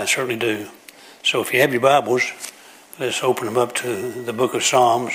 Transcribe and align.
I 0.00 0.06
certainly 0.06 0.36
do. 0.36 0.66
So 1.22 1.42
if 1.42 1.52
you 1.52 1.60
have 1.60 1.72
your 1.72 1.82
Bibles, 1.82 2.22
let's 2.98 3.22
open 3.22 3.44
them 3.44 3.58
up 3.58 3.74
to 3.76 4.10
the 4.10 4.32
book 4.32 4.54
of 4.54 4.64
Psalms. 4.64 5.12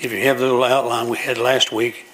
If 0.00 0.10
you 0.10 0.20
have 0.22 0.40
the 0.40 0.46
little 0.46 0.64
outline 0.64 1.08
we 1.08 1.16
had 1.16 1.38
last 1.38 1.70
week, 1.70 2.06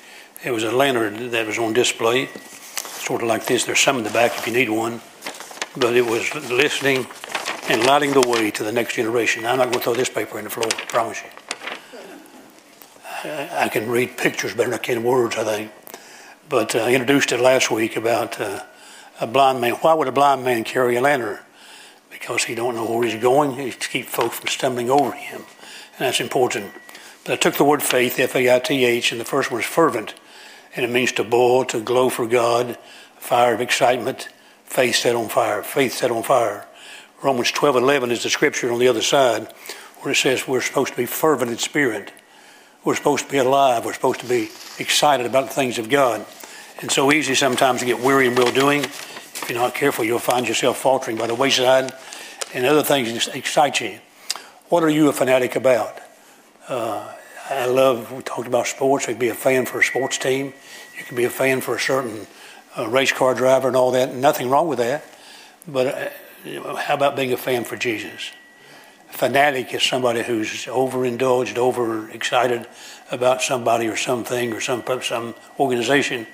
it 0.45 0.51
was 0.51 0.63
a 0.63 0.71
lantern 0.71 1.31
that 1.31 1.47
was 1.47 1.59
on 1.59 1.73
display, 1.73 2.27
sort 2.27 3.23
of 3.23 3.29
like 3.29 3.47
this. 3.47 3.65
There's 3.65 3.81
some 3.81 3.97
in 3.97 4.05
the 4.05 4.11
back 4.11 4.37
if 4.37 4.47
you 4.47 4.53
need 4.53 4.69
one. 4.69 5.01
But 5.75 5.97
it 5.97 6.05
was 6.05 6.35
listening 6.51 7.07
and 7.71 7.83
lighting 7.87 8.13
the 8.13 8.29
way 8.29 8.51
to 8.51 8.63
the 8.63 8.73
next 8.73 8.97
generation. 8.97 9.47
I'm 9.47 9.57
not 9.57 9.69
going 9.69 9.79
to 9.79 9.81
throw 9.81 9.95
this 9.95 10.11
paper 10.11 10.37
in 10.37 10.45
the 10.45 10.51
floor, 10.51 10.67
I 10.67 10.85
promise 10.85 11.23
you. 11.23 11.31
I 13.25 13.71
can 13.71 13.89
read 13.89 14.19
pictures 14.19 14.53
better 14.53 14.69
than 14.69 14.79
I 14.79 14.83
can 14.83 15.03
words, 15.03 15.39
I 15.39 15.45
think. 15.45 15.73
But 16.51 16.75
uh, 16.75 16.81
I 16.81 16.93
introduced 16.93 17.33
it 17.33 17.41
last 17.41 17.71
week 17.71 17.97
about 17.97 18.39
uh, 18.39 18.65
a 19.19 19.27
blind 19.27 19.63
man. 19.63 19.73
Why 19.77 19.95
would 19.95 20.09
a 20.09 20.13
blind 20.13 20.45
man 20.45 20.65
carry 20.65 20.97
a 20.97 21.01
lantern? 21.01 21.39
Because 22.13 22.45
he 22.45 22.55
don't 22.55 22.75
know 22.75 22.89
where 22.91 23.09
he's 23.09 23.21
going. 23.21 23.53
He 23.53 23.73
keep 23.73 24.07
folks 24.07 24.39
from 24.39 24.49
stumbling 24.49 24.91
over 24.91 25.13
him, 25.13 25.41
and 25.41 25.99
that's 25.99 26.21
important. 26.21 26.73
But 27.25 27.33
I 27.33 27.37
took 27.37 27.55
the 27.55 27.65
word 27.65 27.83
faith, 27.83 28.19
F-A-I-T-H, 28.19 29.13
and 29.13 29.21
the 29.21 29.25
first 29.25 29.51
one 29.51 29.61
is 29.61 29.67
fervent, 29.67 30.15
and 30.77 30.85
it 30.85 30.91
means 30.91 31.13
to 31.13 31.25
boil, 31.25 31.65
to 31.67 31.81
glow 31.81 32.09
for 32.09 32.27
God, 32.27 32.79
fire 33.17 33.55
of 33.55 33.61
excitement, 33.61 34.29
faith 34.65 34.97
set 34.97 35.17
on 35.17 35.29
fire, 35.29 35.63
faith 35.63 35.95
set 35.95 36.11
on 36.11 36.23
fire. 36.23 36.67
Romans 37.23 37.53
12:11 37.53 38.11
is 38.11 38.25
the 38.25 38.31
scripture 38.31 38.73
on 38.73 38.79
the 38.79 38.89
other 38.89 39.03
side 39.03 39.53
where 40.01 40.13
it 40.13 40.17
says 40.17 40.49
we're 40.49 40.61
supposed 40.61 40.91
to 40.91 40.97
be 40.97 41.07
fervent 41.07 41.51
in 41.51 41.59
spirit. 41.59 42.11
We're 42.85 42.97
supposed 42.97 43.27
to 43.27 43.31
be 43.31 43.39
alive. 43.39 43.85
We're 43.85 43.93
supposed 43.93 44.21
to 44.21 44.27
be 44.27 44.51
excited 44.81 45.25
about 45.25 45.47
the 45.47 45.55
things 45.55 45.79
of 45.79 45.89
God. 45.89 46.27
And 46.81 46.91
so 46.91 47.13
easy 47.13 47.37
sometimes 47.37 47.79
to 47.81 47.87
get 47.87 48.01
weary 48.01 48.27
in 48.27 48.35
well 48.35 48.51
doing. 48.51 48.85
If 49.43 49.51
you're 49.51 49.59
not 49.59 49.75
careful, 49.75 50.05
you'll 50.05 50.21
find 50.21 50.47
yourself 50.47 50.79
faltering 50.79 51.17
by 51.17 51.27
the 51.27 51.35
wayside 51.35 51.93
and 52.55 52.65
other 52.65 52.85
things 52.85 53.27
excite 53.27 53.81
you. 53.81 53.99
What 54.69 54.85
are 54.85 54.89
you 54.89 55.09
a 55.09 55.13
fanatic 55.13 55.57
about? 55.57 55.99
Uh, 56.69 57.13
I 57.51 57.67
love, 57.67 58.13
we 58.13 58.23
talked 58.23 58.47
about 58.47 58.69
sports. 58.69 59.09
You 59.09 59.15
can 59.15 59.21
be 59.21 59.31
a 59.31 59.35
fan 59.35 59.67
for 59.67 59.81
a 59.81 59.83
sports 59.83 60.17
team. 60.17 60.53
You 60.97 61.05
can 61.05 61.17
be 61.17 61.25
a 61.25 61.31
fan 61.31 61.61
for 61.61 61.75
a 61.75 61.81
certain 61.81 62.29
uh, 62.79 62.87
race 62.87 63.11
car 63.11 63.35
driver 63.35 63.67
and 63.67 63.77
all 63.77 63.91
that. 63.91 64.15
Nothing 64.15 64.49
wrong 64.49 64.69
with 64.69 64.79
that. 64.79 65.05
But 65.67 66.13
uh, 66.47 66.77
how 66.77 66.95
about 66.95 67.17
being 67.17 67.33
a 67.33 67.37
fan 67.37 67.65
for 67.65 67.77
Jesus? 67.77 68.31
Fanatic 69.09 69.75
is 69.75 69.83
somebody 69.83 70.23
who's 70.23 70.67
overindulged, 70.67 71.59
overexcited 71.59 72.69
about 73.11 73.43
somebody 73.43 73.89
or 73.89 73.97
something 73.97 74.53
or 74.53 74.61
some, 74.61 74.85
some 75.03 75.35
organization. 75.59 76.29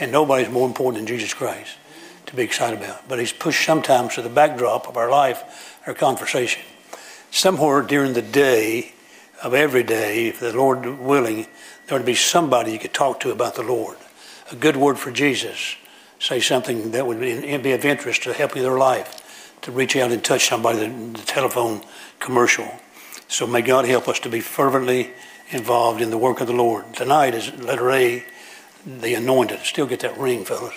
And 0.00 0.10
nobody's 0.10 0.48
more 0.48 0.66
important 0.66 1.06
than 1.06 1.06
Jesus 1.06 1.34
Christ 1.34 1.76
to 2.26 2.36
be 2.36 2.42
excited 2.42 2.82
about. 2.82 3.08
But 3.08 3.18
he's 3.18 3.32
pushed 3.32 3.64
sometimes 3.64 4.14
to 4.14 4.22
the 4.22 4.28
backdrop 4.28 4.88
of 4.88 4.96
our 4.96 5.10
life, 5.10 5.80
our 5.86 5.94
conversation. 5.94 6.62
Somewhere 7.30 7.82
during 7.82 8.12
the 8.12 8.22
day 8.22 8.92
of 9.42 9.54
every 9.54 9.82
day, 9.82 10.28
if 10.28 10.40
the 10.40 10.52
Lord 10.52 10.86
willing, 10.98 11.46
there 11.86 11.96
would 11.96 12.06
be 12.06 12.14
somebody 12.14 12.72
you 12.72 12.78
could 12.78 12.94
talk 12.94 13.20
to 13.20 13.30
about 13.30 13.54
the 13.54 13.62
Lord. 13.62 13.96
A 14.50 14.56
good 14.56 14.76
word 14.76 14.98
for 14.98 15.10
Jesus. 15.10 15.76
Say 16.18 16.40
something 16.40 16.92
that 16.92 17.06
would 17.06 17.20
be, 17.20 17.52
of 17.72 17.84
interest 17.84 18.22
to 18.22 18.32
help 18.32 18.54
you 18.54 18.62
in 18.62 18.68
their 18.68 18.78
life. 18.78 19.58
To 19.62 19.72
reach 19.72 19.96
out 19.96 20.12
and 20.12 20.22
touch 20.22 20.48
somebody, 20.48 20.78
the, 20.78 21.18
the 21.18 21.26
telephone 21.26 21.82
commercial. 22.20 22.68
So 23.28 23.46
may 23.46 23.62
God 23.62 23.84
help 23.86 24.08
us 24.08 24.20
to 24.20 24.28
be 24.28 24.40
fervently 24.40 25.10
involved 25.50 26.00
in 26.00 26.10
the 26.10 26.18
work 26.18 26.40
of 26.40 26.46
the 26.46 26.52
Lord. 26.52 26.94
Tonight 26.94 27.34
is 27.34 27.52
letter 27.54 27.90
A, 27.90 28.24
the 28.86 29.14
anointed. 29.14 29.60
Still 29.60 29.86
get 29.86 30.00
that 30.00 30.16
ring, 30.16 30.44
fellas. 30.44 30.74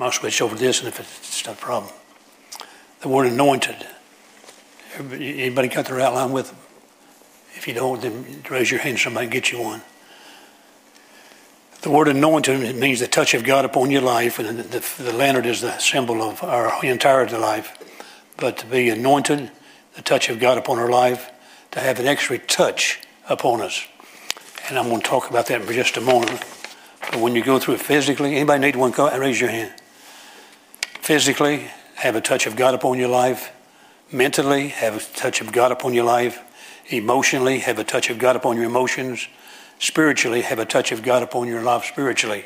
I'll 0.00 0.12
switch 0.12 0.40
over 0.40 0.54
this, 0.54 0.80
and 0.80 0.88
if 0.88 0.98
it's 1.00 1.46
not 1.46 1.56
a 1.56 1.58
problem. 1.58 1.92
The 3.00 3.08
word 3.08 3.26
anointed. 3.26 3.86
Anybody 4.98 5.68
got 5.68 5.86
their 5.86 6.00
outline 6.00 6.32
with 6.32 6.48
them? 6.48 6.58
If 7.54 7.68
you 7.68 7.74
don't, 7.74 8.00
then 8.00 8.42
raise 8.48 8.70
your 8.70 8.80
hand. 8.80 8.98
Somebody 8.98 9.26
get 9.26 9.52
you 9.52 9.60
one. 9.60 9.82
The 11.82 11.90
word 11.90 12.08
anointed 12.08 12.76
means 12.76 13.00
the 13.00 13.06
touch 13.06 13.32
of 13.34 13.44
God 13.44 13.64
upon 13.64 13.90
your 13.90 14.02
life, 14.02 14.38
and 14.38 14.58
the, 14.58 14.62
the, 14.62 15.02
the 15.02 15.12
lantern 15.12 15.46
is 15.46 15.60
the 15.60 15.78
symbol 15.78 16.22
of 16.22 16.42
our 16.42 16.84
entire 16.84 17.26
life. 17.26 17.76
But 18.36 18.58
to 18.58 18.66
be 18.66 18.90
anointed, 18.90 19.50
the 19.94 20.02
touch 20.02 20.28
of 20.28 20.38
God 20.38 20.58
upon 20.58 20.78
our 20.78 20.90
life, 20.90 21.30
to 21.72 21.80
have 21.80 21.98
an 21.98 22.06
extra 22.06 22.38
touch 22.38 23.00
upon 23.28 23.60
us. 23.60 23.86
And 24.68 24.78
I'm 24.78 24.88
going 24.88 25.00
to 25.00 25.06
talk 25.06 25.30
about 25.30 25.46
that 25.46 25.62
for 25.62 25.72
just 25.72 25.96
a 25.96 26.00
moment. 26.00 26.42
But 27.00 27.20
when 27.20 27.34
you 27.34 27.42
go 27.42 27.58
through 27.58 27.74
it 27.74 27.80
physically, 27.80 28.36
anybody 28.36 28.60
need 28.60 28.76
one? 28.76 28.92
Raise 28.92 29.40
your 29.40 29.50
hand. 29.50 29.72
Physically, 31.00 31.68
have 31.96 32.14
a 32.14 32.20
touch 32.20 32.46
of 32.46 32.56
God 32.56 32.74
upon 32.74 32.98
your 32.98 33.08
life. 33.08 33.52
Mentally, 34.12 34.68
have 34.68 34.96
a 34.96 35.18
touch 35.18 35.40
of 35.40 35.52
God 35.52 35.72
upon 35.72 35.94
your 35.94 36.04
life. 36.04 36.40
Emotionally, 36.88 37.60
have 37.60 37.78
a 37.78 37.84
touch 37.84 38.10
of 38.10 38.18
God 38.18 38.36
upon 38.36 38.56
your 38.56 38.66
emotions. 38.66 39.26
Spiritually, 39.78 40.42
have 40.42 40.58
a 40.58 40.64
touch 40.64 40.92
of 40.92 41.02
God 41.02 41.22
upon 41.22 41.48
your 41.48 41.62
life 41.62 41.84
spiritually. 41.84 42.44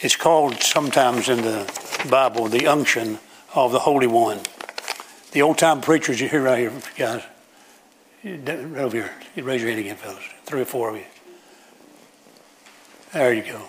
It's 0.00 0.16
called 0.16 0.60
sometimes 0.60 1.28
in 1.28 1.42
the 1.42 1.70
Bible 2.10 2.48
the 2.48 2.66
unction 2.66 3.18
of 3.54 3.72
the 3.72 3.78
Holy 3.80 4.06
One. 4.06 4.40
The 5.32 5.42
old 5.42 5.58
time 5.58 5.80
preachers 5.80 6.20
you 6.20 6.28
hear 6.28 6.42
right 6.42 6.58
here, 6.58 6.72
guys, 6.96 7.22
right 8.22 8.78
over 8.78 8.96
here, 8.96 9.10
raise 9.44 9.60
your 9.60 9.70
hand 9.70 9.80
again, 9.80 9.96
fellas. 9.96 10.22
Three 10.44 10.60
or 10.60 10.66
four 10.66 10.90
of 10.90 10.96
you. 10.96 11.04
There 13.12 13.32
you 13.32 13.42
go. 13.42 13.62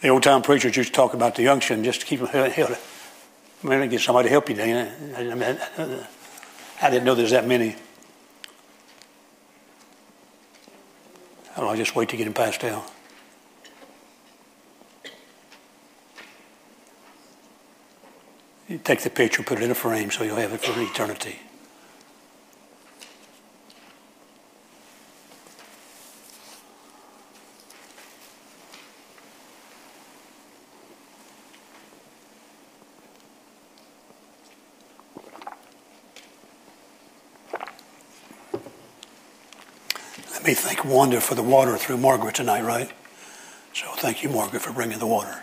The 0.00 0.08
old 0.08 0.22
time 0.22 0.42
preachers 0.42 0.76
used 0.76 0.90
to 0.90 0.94
talk 0.94 1.12
about 1.12 1.34
the 1.34 1.48
unction 1.48 1.84
just 1.84 2.00
to 2.00 2.06
keep 2.06 2.20
them 2.20 2.28
held. 2.28 2.76
I 3.62 3.66
mean, 3.66 3.88
get 3.90 4.00
somebody 4.00 4.28
to 4.28 4.30
help 4.30 4.48
you, 4.48 4.54
Dana. 4.54 4.90
I, 5.14 6.86
I 6.86 6.90
didn't 6.90 7.04
know 7.04 7.14
there's 7.14 7.32
that 7.32 7.46
many. 7.46 7.76
I 11.56 11.60
don't 11.60 11.76
just 11.76 11.94
wait 11.94 12.08
to 12.08 12.16
get 12.16 12.26
him 12.26 12.32
passed 12.32 12.64
out. 12.64 12.90
You 18.66 18.78
take 18.78 19.00
the 19.02 19.10
picture, 19.10 19.42
put 19.42 19.58
it 19.58 19.64
in 19.64 19.70
a 19.70 19.74
frame 19.74 20.10
so 20.10 20.24
you'll 20.24 20.36
have 20.36 20.52
it 20.52 20.60
for 20.60 20.80
eternity. 20.80 21.38
Me 40.44 40.54
thank 40.54 40.84
Wanda 40.84 41.20
for 41.20 41.34
the 41.34 41.42
water 41.42 41.76
through 41.76 41.98
Margaret 41.98 42.34
tonight, 42.34 42.62
right? 42.62 42.90
So 43.74 43.86
thank 43.96 44.22
you, 44.22 44.28
Margaret, 44.28 44.62
for 44.62 44.72
bringing 44.72 44.98
the 44.98 45.06
water. 45.06 45.42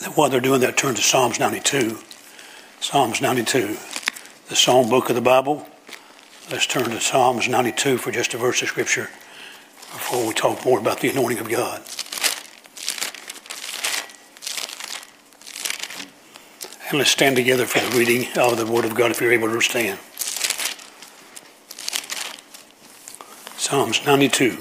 Then 0.00 0.10
while 0.10 0.28
they're 0.28 0.40
doing 0.40 0.60
that, 0.60 0.76
turn 0.76 0.94
to 0.94 1.02
Psalms 1.02 1.40
92. 1.40 1.98
Psalms 2.80 3.20
92, 3.20 3.76
the 4.48 4.54
Psalm 4.54 4.88
book 4.88 5.08
of 5.08 5.16
the 5.16 5.22
Bible. 5.22 5.66
Let's 6.50 6.66
turn 6.66 6.84
to 6.84 7.00
Psalms 7.00 7.48
92 7.48 7.98
for 7.98 8.12
just 8.12 8.34
a 8.34 8.38
verse 8.38 8.62
of 8.62 8.68
Scripture 8.68 9.08
before 9.92 10.26
we 10.26 10.34
talk 10.34 10.64
more 10.64 10.78
about 10.78 11.00
the 11.00 11.10
anointing 11.10 11.38
of 11.38 11.48
God. 11.48 11.82
And 16.88 16.98
let's 16.98 17.10
stand 17.10 17.34
together 17.34 17.66
for 17.66 17.80
the 17.80 17.98
reading 17.98 18.28
of 18.36 18.56
the 18.56 18.70
Word 18.70 18.84
of 18.84 18.94
God 18.94 19.10
if 19.10 19.20
you're 19.20 19.32
able 19.32 19.48
to 19.48 19.60
stand. 19.60 19.98
Psalms 23.68 24.06
92. 24.06 24.58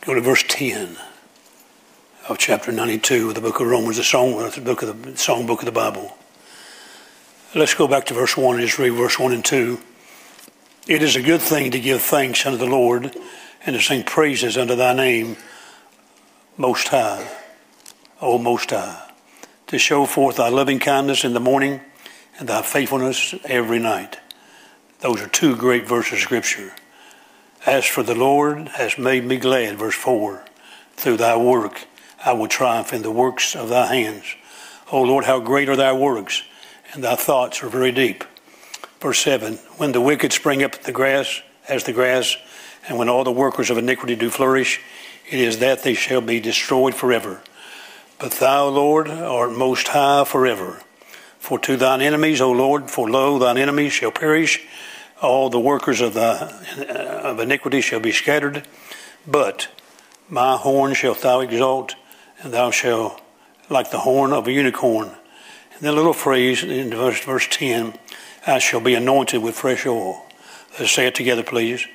Go 0.00 0.14
to 0.14 0.20
verse 0.22 0.42
10 0.48 0.96
of 2.30 2.38
chapter 2.38 2.72
92 2.72 3.28
of 3.28 3.34
the 3.34 3.42
book 3.42 3.60
of 3.60 3.66
Romans, 3.66 3.98
the 3.98 4.02
song, 4.02 4.40
uh, 4.40 4.48
the 4.48 4.62
book 4.62 4.80
of 4.80 5.02
the 5.02 5.14
song 5.18 5.44
book 5.44 5.58
of 5.58 5.66
the 5.66 5.72
Bible. 5.72 6.16
Let's 7.54 7.74
go 7.74 7.86
back 7.86 8.06
to 8.06 8.14
verse 8.14 8.34
1 8.34 8.54
and 8.54 8.64
just 8.64 8.78
read 8.78 8.94
verse 8.94 9.18
1 9.18 9.30
and 9.34 9.44
2. 9.44 9.78
It 10.86 11.02
is 11.02 11.16
a 11.16 11.22
good 11.22 11.42
thing 11.42 11.70
to 11.72 11.80
give 11.80 12.00
thanks 12.00 12.46
unto 12.46 12.56
the 12.56 12.64
Lord 12.64 13.14
and 13.66 13.76
to 13.76 13.82
sing 13.82 14.04
praises 14.04 14.56
unto 14.56 14.74
thy 14.74 14.94
name, 14.94 15.36
Most 16.56 16.88
High, 16.88 17.30
O 18.22 18.38
Most 18.38 18.70
High, 18.70 19.10
to 19.66 19.78
show 19.78 20.06
forth 20.06 20.36
thy 20.36 20.48
loving 20.48 20.78
kindness 20.78 21.24
in 21.24 21.34
the 21.34 21.40
morning 21.40 21.82
and 22.38 22.48
thy 22.48 22.62
faithfulness 22.62 23.34
every 23.44 23.80
night 23.80 24.20
those 25.00 25.20
are 25.20 25.28
two 25.28 25.56
great 25.56 25.86
verses 25.86 26.14
of 26.14 26.18
Scripture. 26.20 26.74
As 27.66 27.84
for 27.84 28.02
the 28.02 28.14
Lord 28.14 28.68
has 28.68 28.98
made 28.98 29.24
me 29.24 29.36
glad, 29.36 29.78
verse 29.78 29.94
4, 29.94 30.44
through 30.96 31.16
thy 31.18 31.36
work 31.36 31.86
I 32.24 32.32
will 32.32 32.48
triumph 32.48 32.92
in 32.92 33.02
the 33.02 33.10
works 33.10 33.54
of 33.54 33.68
thy 33.68 33.94
hands. 33.94 34.24
O 34.90 35.02
Lord, 35.02 35.24
how 35.24 35.38
great 35.38 35.68
are 35.68 35.76
thy 35.76 35.92
works, 35.92 36.42
and 36.92 37.04
thy 37.04 37.14
thoughts 37.14 37.62
are 37.62 37.68
very 37.68 37.92
deep. 37.92 38.24
Verse 39.00 39.20
7 39.20 39.54
When 39.76 39.92
the 39.92 40.00
wicked 40.00 40.32
spring 40.32 40.62
up 40.62 40.82
the 40.82 40.92
grass, 40.92 41.42
as 41.68 41.84
the 41.84 41.92
grass, 41.92 42.36
and 42.88 42.98
when 42.98 43.08
all 43.08 43.24
the 43.24 43.30
workers 43.30 43.70
of 43.70 43.78
iniquity 43.78 44.16
do 44.16 44.30
flourish, 44.30 44.80
it 45.30 45.38
is 45.38 45.58
that 45.58 45.82
they 45.82 45.94
shall 45.94 46.22
be 46.22 46.40
destroyed 46.40 46.94
forever. 46.94 47.42
But 48.18 48.32
thou, 48.32 48.66
Lord, 48.68 49.08
art 49.08 49.52
most 49.52 49.88
high 49.88 50.24
forever. 50.24 50.80
For 51.38 51.58
to 51.60 51.76
thine 51.76 52.00
enemies, 52.00 52.40
O 52.40 52.50
Lord, 52.50 52.90
for 52.90 53.08
lo, 53.08 53.38
thine 53.38 53.58
enemies 53.58 53.92
shall 53.92 54.10
perish, 54.10 54.66
all 55.20 55.50
the 55.50 55.60
workers 55.60 56.00
of, 56.00 56.14
the, 56.14 56.54
of 57.24 57.40
iniquity 57.40 57.80
shall 57.80 58.00
be 58.00 58.12
scattered. 58.12 58.66
But 59.26 59.68
my 60.28 60.56
horn 60.56 60.94
shalt 60.94 61.22
thou 61.22 61.40
exalt, 61.40 61.94
and 62.40 62.52
thou 62.52 62.70
shalt 62.70 63.20
like 63.68 63.90
the 63.90 64.00
horn 64.00 64.32
of 64.32 64.46
a 64.46 64.52
unicorn. 64.52 65.08
And 65.08 65.80
then 65.80 65.94
little 65.94 66.12
phrase 66.12 66.62
in 66.62 66.90
verse, 66.90 67.24
verse 67.24 67.46
10 67.50 67.98
I 68.46 68.58
shall 68.58 68.80
be 68.80 68.94
anointed 68.94 69.42
with 69.42 69.56
fresh 69.56 69.84
oil. 69.86 70.24
Let's 70.78 70.92
say 70.92 71.06
it 71.06 71.14
together, 71.14 71.42
please. 71.42 71.86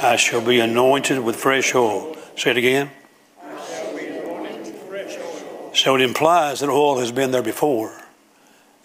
I 0.00 0.16
shall 0.16 0.44
be 0.44 0.60
anointed 0.60 1.18
with 1.18 1.36
fresh 1.36 1.74
oil. 1.74 2.16
Say 2.36 2.50
it 2.50 2.56
again. 2.56 2.90
I 3.42 3.64
shall 3.64 3.96
be 3.96 4.06
anointed 4.06 4.74
with 4.74 4.82
fresh 4.82 5.16
oil. 5.18 5.74
So 5.74 5.94
it 5.96 6.02
implies 6.02 6.60
that 6.60 6.68
oil 6.68 6.98
has 6.98 7.12
been 7.12 7.30
there 7.30 7.42
before. 7.42 8.00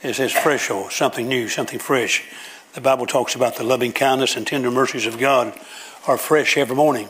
It 0.01 0.15
says 0.15 0.31
fresh 0.31 0.71
oil, 0.71 0.89
something 0.89 1.27
new, 1.27 1.47
something 1.47 1.77
fresh. 1.77 2.27
The 2.73 2.79
Bible 2.81 3.05
talks 3.05 3.35
about 3.35 3.57
the 3.57 3.65
loving 3.65 3.91
kindness 3.91 4.37
and 4.37 4.47
tender 4.47 4.71
mercies 4.71 5.05
of 5.05 5.19
God 5.19 5.53
are 6.07 6.17
fresh 6.17 6.55
every 6.55 6.75
morning. 6.75 7.09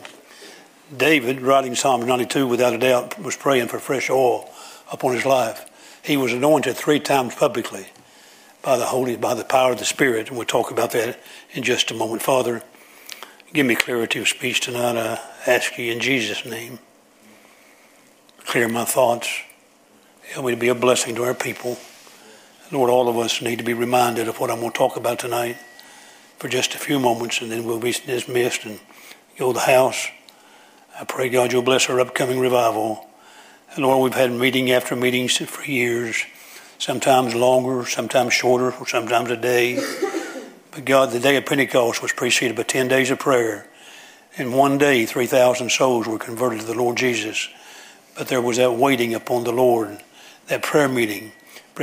David, 0.96 1.40
writing 1.40 1.76
Psalm 1.76 2.04
92 2.04 2.48
without 2.48 2.74
a 2.74 2.80
doubt, 2.80 3.22
was 3.22 3.36
praying 3.36 3.68
for 3.68 3.78
fresh 3.78 4.10
oil 4.10 4.50
upon 4.92 5.14
his 5.14 5.24
life. 5.24 5.70
He 6.04 6.18
was 6.18 6.34
anointed 6.34 6.76
three 6.76 7.00
times 7.00 7.36
publicly 7.36 7.86
by 8.64 8.78
the 8.78 8.88
Holy, 8.88 9.16
by 9.18 9.36
the 9.36 9.44
power 9.44 9.74
of 9.74 9.78
the 9.78 9.86
Spirit, 9.86 10.30
and 10.30 10.38
we'll 10.38 10.48
talk 10.48 10.72
about 10.72 10.92
that 10.92 11.20
in 11.52 11.62
just 11.62 11.92
a 11.92 11.94
moment. 11.94 12.24
Father, 12.24 12.64
give 13.54 13.68
me 13.68 13.76
clarity 13.76 14.18
of 14.20 14.28
speech 14.28 14.62
tonight. 14.62 14.98
I 14.98 15.20
ask 15.46 15.78
you 15.78 15.92
in 15.92 16.00
Jesus' 16.00 16.44
name. 16.44 16.80
Clear 18.46 18.68
my 18.68 18.86
thoughts. 18.86 19.30
Help 20.34 20.48
me 20.48 20.54
to 20.54 20.60
be 20.60 20.70
a 20.70 20.76
blessing 20.76 21.14
to 21.16 21.24
our 21.24 21.36
people. 21.36 21.78
Lord, 22.72 22.90
all 22.90 23.10
of 23.10 23.18
us 23.18 23.42
need 23.42 23.58
to 23.58 23.66
be 23.66 23.74
reminded 23.74 24.30
of 24.30 24.40
what 24.40 24.50
I'm 24.50 24.62
going 24.62 24.72
to 24.72 24.78
talk 24.78 24.96
about 24.96 25.20
tonight 25.20 25.58
for 26.38 26.48
just 26.48 26.74
a 26.74 26.78
few 26.78 27.00
moments, 27.00 27.42
and 27.42 27.52
then 27.52 27.66
we'll 27.66 27.82
be 27.82 27.92
dismissed 27.92 28.64
and 28.64 28.80
go 29.38 29.52
to 29.52 29.60
the 29.60 29.66
house. 29.66 30.08
I 30.98 31.04
pray, 31.04 31.28
God, 31.28 31.52
you'll 31.52 31.64
bless 31.64 31.90
our 31.90 32.00
upcoming 32.00 32.40
revival. 32.40 33.10
And 33.76 33.84
Lord, 33.84 34.02
we've 34.02 34.14
had 34.14 34.32
meeting 34.32 34.72
after 34.72 34.96
meeting 34.96 35.28
for 35.28 35.66
years, 35.66 36.24
sometimes 36.78 37.36
longer, 37.36 37.86
sometimes 37.86 38.34
shorter, 38.34 38.74
sometimes 38.88 39.32
a 39.32 39.38
day. 39.38 39.76
But 40.72 40.86
God, 40.86 41.12
the 41.12 41.20
day 41.20 41.36
of 41.36 41.46
Pentecost 41.46 42.02
was 42.02 42.14
preceded 42.14 42.56
by 42.56 42.64
10 42.64 42.88
days 42.88 43.12
of 43.12 43.20
prayer. 43.20 43.68
In 44.38 44.54
one 44.54 44.78
day, 44.78 45.06
3,000 45.06 45.70
souls 45.70 46.08
were 46.08 46.18
converted 46.18 46.62
to 46.62 46.66
the 46.66 46.74
Lord 46.74 46.96
Jesus. 46.96 47.50
But 48.18 48.30
there 48.30 48.42
was 48.42 48.56
that 48.56 48.76
waiting 48.76 49.14
upon 49.14 49.44
the 49.44 49.52
Lord, 49.52 50.02
that 50.48 50.64
prayer 50.64 50.88
meeting 50.88 51.34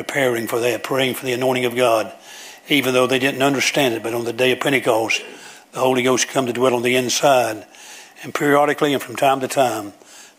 preparing 0.04 0.46
for 0.46 0.60
that, 0.60 0.84
praying 0.84 1.12
for 1.12 1.26
the 1.26 1.32
anointing 1.32 1.64
of 1.64 1.74
God, 1.74 2.12
even 2.68 2.94
though 2.94 3.08
they 3.08 3.18
didn't 3.18 3.42
understand 3.42 3.94
it. 3.94 4.02
But 4.04 4.14
on 4.14 4.24
the 4.24 4.32
day 4.32 4.52
of 4.52 4.60
Pentecost, 4.60 5.24
the 5.72 5.80
Holy 5.80 6.04
Ghost 6.04 6.28
come 6.28 6.46
to 6.46 6.52
dwell 6.52 6.74
on 6.74 6.82
the 6.82 6.94
inside. 6.94 7.66
And 8.22 8.32
periodically 8.32 8.94
and 8.94 9.02
from 9.02 9.16
time 9.16 9.40
to 9.40 9.48
time, 9.48 9.92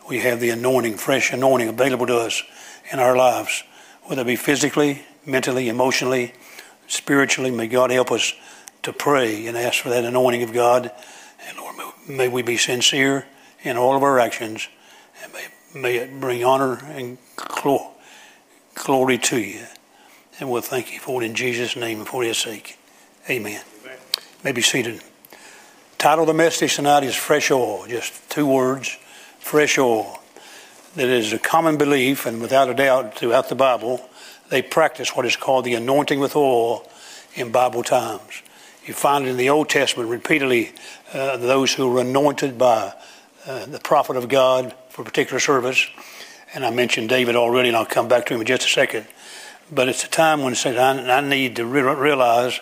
we 0.08 0.20
have 0.20 0.40
the 0.40 0.52
anointing, 0.52 0.96
fresh 0.96 1.34
anointing 1.34 1.68
available 1.68 2.08
to 2.08 2.20
us 2.20 2.42
in 2.90 3.00
our 3.00 3.18
lives, 3.18 3.64
whether 4.04 4.22
it 4.22 4.28
be 4.28 4.38
physically, 4.38 5.02
mentally, 5.26 5.68
emotionally, 5.68 6.34
spiritually. 6.88 7.52
May 7.52 7.68
God 7.68 7.92
help 7.92 8.14
us 8.14 8.34
to 8.84 8.94
pray 8.94 9.46
and 9.46 9.58
ask 9.58 9.82
for 9.82 9.90
that 9.90 10.06
anointing 10.06 10.44
of 10.44 10.54
God. 10.54 10.90
And 11.50 11.58
Lord, 11.58 11.76
may 12.08 12.30
we 12.30 12.44
be 12.44 12.56
sincere 12.56 13.28
in 13.64 13.76
all 13.76 13.98
of 13.98 14.04
our 14.04 14.20
actions. 14.20 14.70
And 15.22 15.34
may, 15.34 15.48
may 15.76 15.96
it 15.98 16.18
bring 16.18 16.46
honor 16.46 16.78
and 16.86 17.18
glory 17.36 17.96
Glory 18.84 19.18
to 19.18 19.38
you. 19.38 19.66
And 20.40 20.50
we'll 20.50 20.62
thank 20.62 20.94
you 20.94 21.00
for 21.00 21.22
it 21.22 21.26
in 21.26 21.36
Jesus' 21.36 21.76
name 21.76 22.00
and 22.00 22.08
for 22.08 22.24
his 22.24 22.38
sake. 22.38 22.80
Amen. 23.30 23.62
Amen. 23.84 23.98
May 24.44 24.54
be 24.54 24.62
seated. 24.62 25.02
Title 25.98 26.24
of 26.24 26.28
the 26.28 26.34
message 26.34 26.78
tonight 26.78 27.04
is 27.04 27.14
Fresh 27.14 27.52
Oil. 27.52 27.86
Just 27.88 28.30
two 28.30 28.48
words 28.48 28.98
fresh 29.40 29.78
oil. 29.78 30.20
That 30.96 31.08
is 31.08 31.34
a 31.34 31.40
common 31.40 31.78
belief, 31.78 32.26
and 32.26 32.42
without 32.42 32.70
a 32.70 32.74
doubt, 32.74 33.16
throughout 33.16 33.50
the 33.50 33.56
Bible, 33.56 34.08
they 34.50 34.62
practice 34.62 35.16
what 35.16 35.26
is 35.26 35.36
called 35.36 35.66
the 35.66 35.76
anointing 35.76 36.20
with 36.20 36.36
oil 36.36 36.88
in 37.36 37.52
Bible 37.52 37.84
times. 37.84 38.42
You 38.86 38.94
find 38.94 39.26
it 39.26 39.30
in 39.30 39.38
the 39.38 39.50
Old 39.50 39.70
Testament 39.70 40.10
repeatedly 40.10 40.72
uh, 41.14 41.38
those 41.38 41.74
who 41.74 41.90
were 41.90 42.02
anointed 42.02 42.58
by 42.58 42.94
uh, 43.46 43.66
the 43.66 43.80
prophet 43.80 44.16
of 44.16 44.30
God 44.30 44.74
for 44.90 45.02
a 45.02 45.06
particular 45.06 45.40
service 45.40 45.88
and 46.54 46.66
I 46.66 46.72
mentioned 46.72 47.10
David 47.10 47.36
already, 47.36 47.70
and 47.70 47.78
I'll 47.78 47.86
come 47.86 48.08
back 48.08 48.26
to 48.28 48.34
him 48.34 48.42
in 48.42 48.48
just 48.48 48.66
a 48.66 48.70
second. 48.70 49.08
But 49.72 49.88
it's 49.88 50.04
a 50.04 50.10
time 50.10 50.42
when 50.42 50.56
I, 50.56 51.18
I 51.18 51.22
need 51.22 51.58
to 51.58 51.66
re- 51.66 51.82
realize 51.82 52.60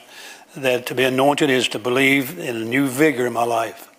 that 0.56 0.88
to 0.88 0.95
be 0.95 1.04
anointed 1.04 1.50
is 1.50 1.68
to 1.69 1.80
believe 1.80 2.38
in 2.38 2.56
a 2.56 2.66
new 2.66 2.88
vigor 2.88 3.28
in 3.28 3.34
my 3.34 3.44
life. 3.44 3.89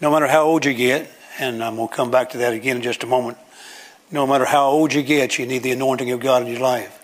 No 0.00 0.10
matter 0.12 0.28
how 0.28 0.44
old 0.44 0.64
you 0.64 0.74
get, 0.74 1.10
and 1.38 1.62
I'm 1.62 1.76
going 1.76 1.88
to 1.88 1.94
come 1.94 2.10
back 2.10 2.30
to 2.30 2.38
that 2.38 2.52
again 2.52 2.76
in 2.76 2.82
just 2.82 3.02
a 3.02 3.06
moment. 3.06 3.38
No 4.10 4.26
matter 4.26 4.44
how 4.44 4.68
old 4.68 4.92
you 4.92 5.02
get, 5.02 5.38
you 5.38 5.46
need 5.46 5.62
the 5.62 5.72
anointing 5.72 6.10
of 6.12 6.20
God 6.20 6.42
in 6.42 6.48
your 6.48 6.60
life. 6.60 6.94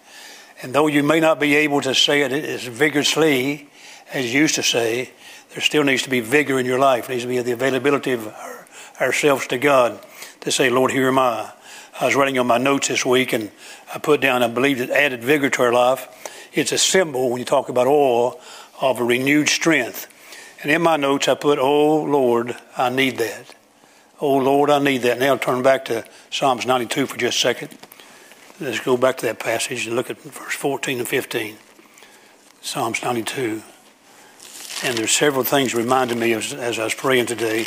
And 0.63 0.75
though 0.75 0.87
you 0.87 1.03
may 1.03 1.21
not 1.21 1.41
be 1.41 1.57
able 1.57 1.81
to 1.83 1.95
say 1.95 2.23
it 2.23 2.33
as 2.33 2.65
vigorously 2.65 3.69
as 4.13 4.33
you 4.33 4.41
used 4.41 4.55
to 4.55 4.63
say, 4.63 5.11
there 5.51 5.61
still 5.61 5.85
needs 5.85 6.03
to 6.05 6.11
be 6.11 6.21
vigor 6.21 6.59
in 6.59 6.67
your 6.67 6.79
life. 6.79 7.07
There 7.07 7.15
needs 7.15 7.25
to 7.25 7.29
be 7.29 7.41
the 7.41 7.53
availability 7.53 8.13
of 8.13 8.33
ourselves 9.01 9.47
to 9.49 9.59
God 9.59 10.01
to 10.41 10.53
say, 10.53 10.71
Lord, 10.71 10.93
here 10.93 11.09
am 11.09 11.19
I. 11.19 11.53
I 12.01 12.07
was 12.07 12.17
writing 12.17 12.39
on 12.39 12.49
my 12.49 12.59
notes 12.59 12.89
this 12.89 13.07
week, 13.07 13.33
and 13.33 13.53
I 13.95 13.99
put 13.99 14.21
down, 14.21 14.43
I 14.43 14.49
believe 14.49 14.81
it 14.81 14.91
added 14.91 15.23
vigor 15.23 15.49
to 15.51 15.63
our 15.63 15.73
life. 15.73 16.09
It's 16.53 16.73
a 16.73 16.79
symbol 16.79 17.31
when 17.31 17.39
you 17.39 17.45
talk 17.45 17.69
about 17.69 17.87
oil 17.87 18.41
of 18.81 18.99
a 18.99 19.05
renewed 19.05 19.49
strength. 19.49 20.09
And 20.63 20.73
in 20.73 20.83
my 20.83 20.97
notes, 20.97 21.29
I 21.29 21.35
put, 21.35 21.59
Oh 21.59 22.03
Lord, 22.03 22.57
I 22.77 22.91
need 22.91 23.19
that. 23.19 23.55
Oh 24.21 24.37
Lord, 24.37 24.71
I 24.71 24.81
need 24.81 25.03
that. 25.03 25.21
Now 25.21 25.33
I'll 25.33 25.39
turn 25.39 25.63
back 25.63 25.85
to 25.87 26.05
Psalms 26.31 26.67
92 26.67 27.07
for 27.07 27.17
just 27.17 27.39
a 27.39 27.41
second. 27.41 27.79
Let's 28.61 28.81
go 28.81 28.97
back 28.97 29.19
to 29.19 29.27
that 29.27 29.39
passage 29.39 29.87
and 29.87 29.95
look 29.95 30.11
at 30.11 30.21
verse 30.21 30.55
14 30.55 30.99
and 30.99 31.09
15. 31.09 31.57
Psalms 32.61 33.03
92. 33.03 33.63
And 34.85 34.99
there's 34.99 35.13
several 35.13 35.45
things 35.45 35.75
reminded 35.75 36.19
me 36.19 36.33
as, 36.33 36.53
as 36.55 36.79
I 36.79 36.85
was 36.85 36.95
praying 36.95 37.27
today. 37.27 37.67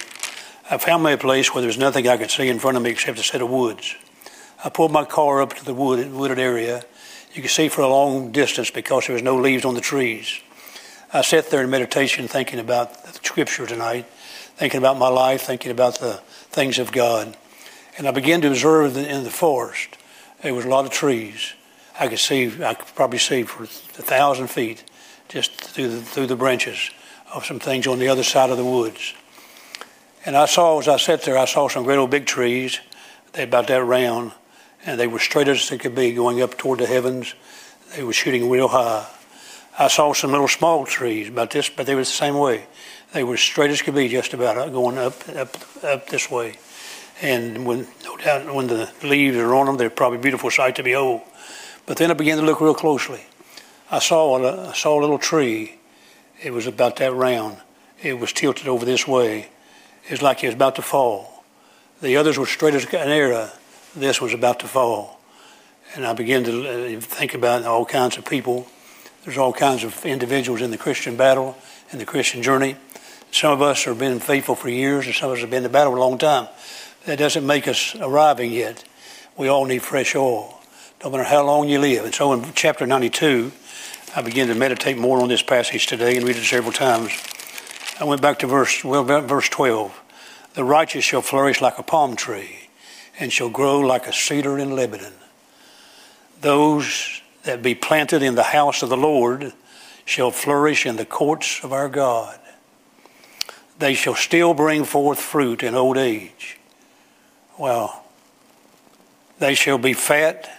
I 0.70 0.78
found 0.78 1.04
me 1.04 1.14
a 1.14 1.18
place 1.18 1.54
where 1.54 1.62
there's 1.62 1.78
nothing 1.78 2.08
I 2.10 2.18
could 2.18 2.32
see 2.32 2.50
in 2.50 2.60
front 2.60 2.76
of 2.76 2.84
me 2.84 2.90
except 2.90 3.20
a 3.20 3.24
set 3.24 3.42
of 3.42 3.50
woods. 3.50 3.96
I 4.64 4.70
pulled 4.70 4.92
my 4.92 5.06
car 5.06 5.42
up 5.42 5.54
to 5.54 5.66
the 5.66 5.74
wooded, 5.74 6.12
wooded 6.12 6.40
area. 6.40 6.84
You 7.34 7.42
could 7.44 7.52
see 7.52 7.70
for 7.70 7.82
a 7.82 7.88
long 7.88 8.32
distance 8.32 8.72
because 8.72 9.06
there 9.06 9.14
was 9.14 9.22
no 9.22 9.36
leaves 9.36 9.66
on 9.66 9.76
the 9.76 9.82
trees. 9.82 10.40
I 11.14 11.22
sat 11.22 11.50
there 11.50 11.64
in 11.64 11.70
meditation 11.70 12.28
thinking 12.28 12.60
about 12.60 13.06
the 13.06 13.14
scripture 13.14 13.68
tonight, 13.68 14.06
thinking 14.56 14.80
about 14.80 14.98
my 14.98 15.10
life, 15.10 15.44
thinking 15.44 15.72
about 15.72 16.00
the 16.00 16.16
things 16.50 16.80
of 16.80 16.92
God. 16.92 17.38
And 17.98 18.08
I 18.08 18.12
began 18.12 18.42
to 18.42 18.48
observe 18.48 18.98
in 18.98 19.24
the 19.24 19.30
forest, 19.30 19.98
there 20.42 20.54
was 20.54 20.66
a 20.66 20.70
lot 20.70 20.86
of 20.86 20.92
trees. 20.92 21.54
I 22.00 22.08
could 22.08 22.20
see, 22.20 22.64
I 22.64 22.74
could 22.74 22.96
probably 22.96 23.20
see 23.20 23.44
for 23.44 23.64
a 23.64 23.68
thousand 23.68 24.48
feet 24.48 24.84
just 25.30 25.54
through 25.62 25.90
the, 25.90 26.02
through 26.02 26.28
the 26.28 26.36
branches 26.36 26.92
of 27.34 27.46
some 27.46 27.60
things 27.60 27.86
on 27.86 28.00
the 28.00 28.08
other 28.08 28.24
side 28.24 28.50
of 28.50 28.58
the 28.58 28.66
woods. 28.66 29.14
And 30.26 30.36
I 30.36 30.46
saw, 30.46 30.80
as 30.80 30.88
I 30.88 30.98
sat 30.98 31.24
there, 31.24 31.38
I 31.38 31.46
saw 31.46 31.68
some 31.68 31.84
great 31.84 31.98
old 31.98 32.10
big 32.10 32.26
trees. 32.26 32.80
They 33.34 33.44
about 33.44 33.68
that 33.68 33.84
round 33.84 34.32
and 34.88 34.98
they 34.98 35.06
were 35.06 35.20
straight 35.20 35.50
as 35.50 35.68
they 35.70 35.78
could 35.78 35.94
be 35.94 36.14
going 36.14 36.42
up 36.42 36.58
toward 36.58 36.80
the 36.80 36.88
heavens. 36.88 37.36
They 37.96 38.04
were 38.04 38.14
shooting 38.14 38.50
real 38.50 38.70
high. 38.70 39.06
I 39.78 39.90
saw 39.90 40.14
some 40.14 40.32
little 40.32 40.48
small 40.48 40.86
trees 40.86 41.28
about 41.28 41.52
this, 41.52 41.70
but 41.70 41.86
they 41.86 41.94
were 41.94 42.02
the 42.02 42.06
same 42.06 42.38
way. 42.38 42.66
They 43.14 43.24
were 43.24 43.38
straight 43.38 43.70
as 43.70 43.82
could 43.82 43.96
be, 43.96 44.08
just 44.08 44.34
about 44.34 44.72
going 44.72 44.98
up, 44.98 45.28
up, 45.30 45.56
up 45.84 46.08
this 46.08 46.32
way. 46.32 46.58
And 47.22 47.66
when, 47.66 47.86
no 48.06 48.16
doubt, 48.18 48.54
when 48.54 48.68
the 48.68 48.90
leaves 49.04 49.36
are 49.36 49.54
on 49.54 49.66
them, 49.66 49.78
they're 49.78 49.90
probably 49.90 50.20
a 50.20 50.22
beautiful 50.22 50.50
sight 50.50 50.78
to 50.78 50.84
behold. 50.84 51.22
But 51.86 51.98
then 51.98 52.10
I 52.10 52.14
began 52.14 52.38
to 52.38 52.46
look 52.46 52.62
real 52.62 52.74
closely. 52.74 53.26
I 53.92 54.00
saw 54.00 54.38
a, 54.38 54.70
I 54.70 54.74
saw 54.74 55.00
a 55.00 55.02
little 55.02 55.20
tree. 55.20 55.80
It 56.42 56.54
was 56.54 56.66
about 56.66 56.96
that 56.98 57.14
round. 57.14 57.58
It 58.02 58.20
was 58.20 58.32
tilted 58.32 58.68
over 58.68 58.86
this 58.86 59.06
way. 59.06 59.50
It 60.06 60.12
was 60.12 60.22
like 60.22 60.44
it 60.44 60.48
was 60.48 60.56
about 60.56 60.76
to 60.76 60.82
fall. 60.82 61.44
The 62.02 62.16
others 62.16 62.38
were 62.38 62.46
straight 62.46 62.74
as 62.74 62.86
an 62.86 63.10
arrow 63.10 63.52
this 64.02 64.22
was 64.22 64.34
about 64.34 64.60
to 64.60 64.68
fall. 64.68 65.20
And 65.96 66.06
I 66.06 66.14
began 66.14 66.44
to 66.44 66.96
uh, 66.98 67.00
think 67.00 67.34
about 67.34 67.64
all 67.64 67.86
kinds 67.86 68.18
of 68.18 68.26
people. 68.26 68.68
There's 69.24 69.38
all 69.38 69.54
kinds 69.54 69.84
of 69.84 70.06
individuals 70.06 70.62
in 70.62 70.72
the 70.72 70.78
Christian 70.78 71.16
battle, 71.16 71.58
in 71.92 72.00
the 72.00 72.06
Christian 72.06 72.44
journey. 72.44 72.76
Some 73.32 73.52
of 73.52 73.62
us 73.62 73.84
have 73.86 74.00
been 74.00 74.20
faithful 74.20 74.56
for 74.56 74.70
years, 74.70 75.06
and 75.06 75.16
some 75.16 75.30
of 75.30 75.36
us 75.36 75.42
have 75.42 75.50
been 75.50 75.58
in 75.58 75.64
the 75.64 75.70
battle 75.70 75.96
a 75.96 76.00
long 76.00 76.18
time. 76.18 76.48
That 77.06 77.20
doesn't 77.20 77.46
make 77.46 77.68
us 77.68 77.96
arriving 78.00 78.52
yet. 78.52 78.84
We 79.38 79.48
all 79.48 79.66
need 79.66 79.82
fresh 79.82 80.16
oil, 80.16 80.60
no 81.04 81.10
matter 81.10 81.24
how 81.24 81.46
long 81.46 81.70
you 81.70 81.80
live. 81.80 82.06
And 82.06 82.14
so 82.14 82.34
in 82.34 82.54
chapter 82.54 82.86
92, 82.86 83.52
I 84.16 84.22
began 84.22 84.48
to 84.48 84.56
meditate 84.56 84.98
more 84.98 85.22
on 85.22 85.30
this 85.30 85.44
passage 85.44 85.88
today 85.88 86.18
and 86.18 86.26
read 86.26 86.38
it 86.38 86.44
several 86.44 86.74
times. 86.74 87.12
I 88.00 88.04
went 88.04 88.22
back 88.22 88.40
to 88.40 88.48
verse, 88.48 88.84
well, 88.84 89.04
verse 89.04 89.50
12. 89.50 90.04
The 90.54 90.64
righteous 90.64 91.04
shall 91.04 91.22
flourish 91.22 91.62
like 91.62 91.78
a 91.78 91.84
palm 91.84 92.16
tree 92.16 92.67
and 93.20 93.32
shall 93.32 93.50
grow 93.50 93.80
like 93.80 94.08
a 94.08 94.14
cedar 94.14 94.58
in 94.58 94.76
Lebanon. 94.76 95.14
Those 96.42 97.22
that 97.44 97.62
be 97.62 97.76
planted 97.76 98.22
in 98.22 98.36
the 98.36 98.44
house 98.44 98.84
of 98.84 98.90
the 98.90 98.98
Lord 98.98 99.54
shall 100.06 100.32
flourish 100.32 100.86
in 100.86 100.96
the 100.96 101.06
courts 101.06 101.64
of 101.64 101.74
our 101.74 101.90
God. 101.90 102.40
They 103.80 103.94
shall 103.94 104.16
still 104.16 104.54
bring 104.54 104.86
forth 104.86 105.20
fruit 105.20 105.64
in 105.64 105.76
old 105.76 105.98
age. 105.98 106.58
Well, 107.58 108.04
they 109.40 109.56
shall 109.56 109.78
be 109.78 109.94
fat. 109.94 110.50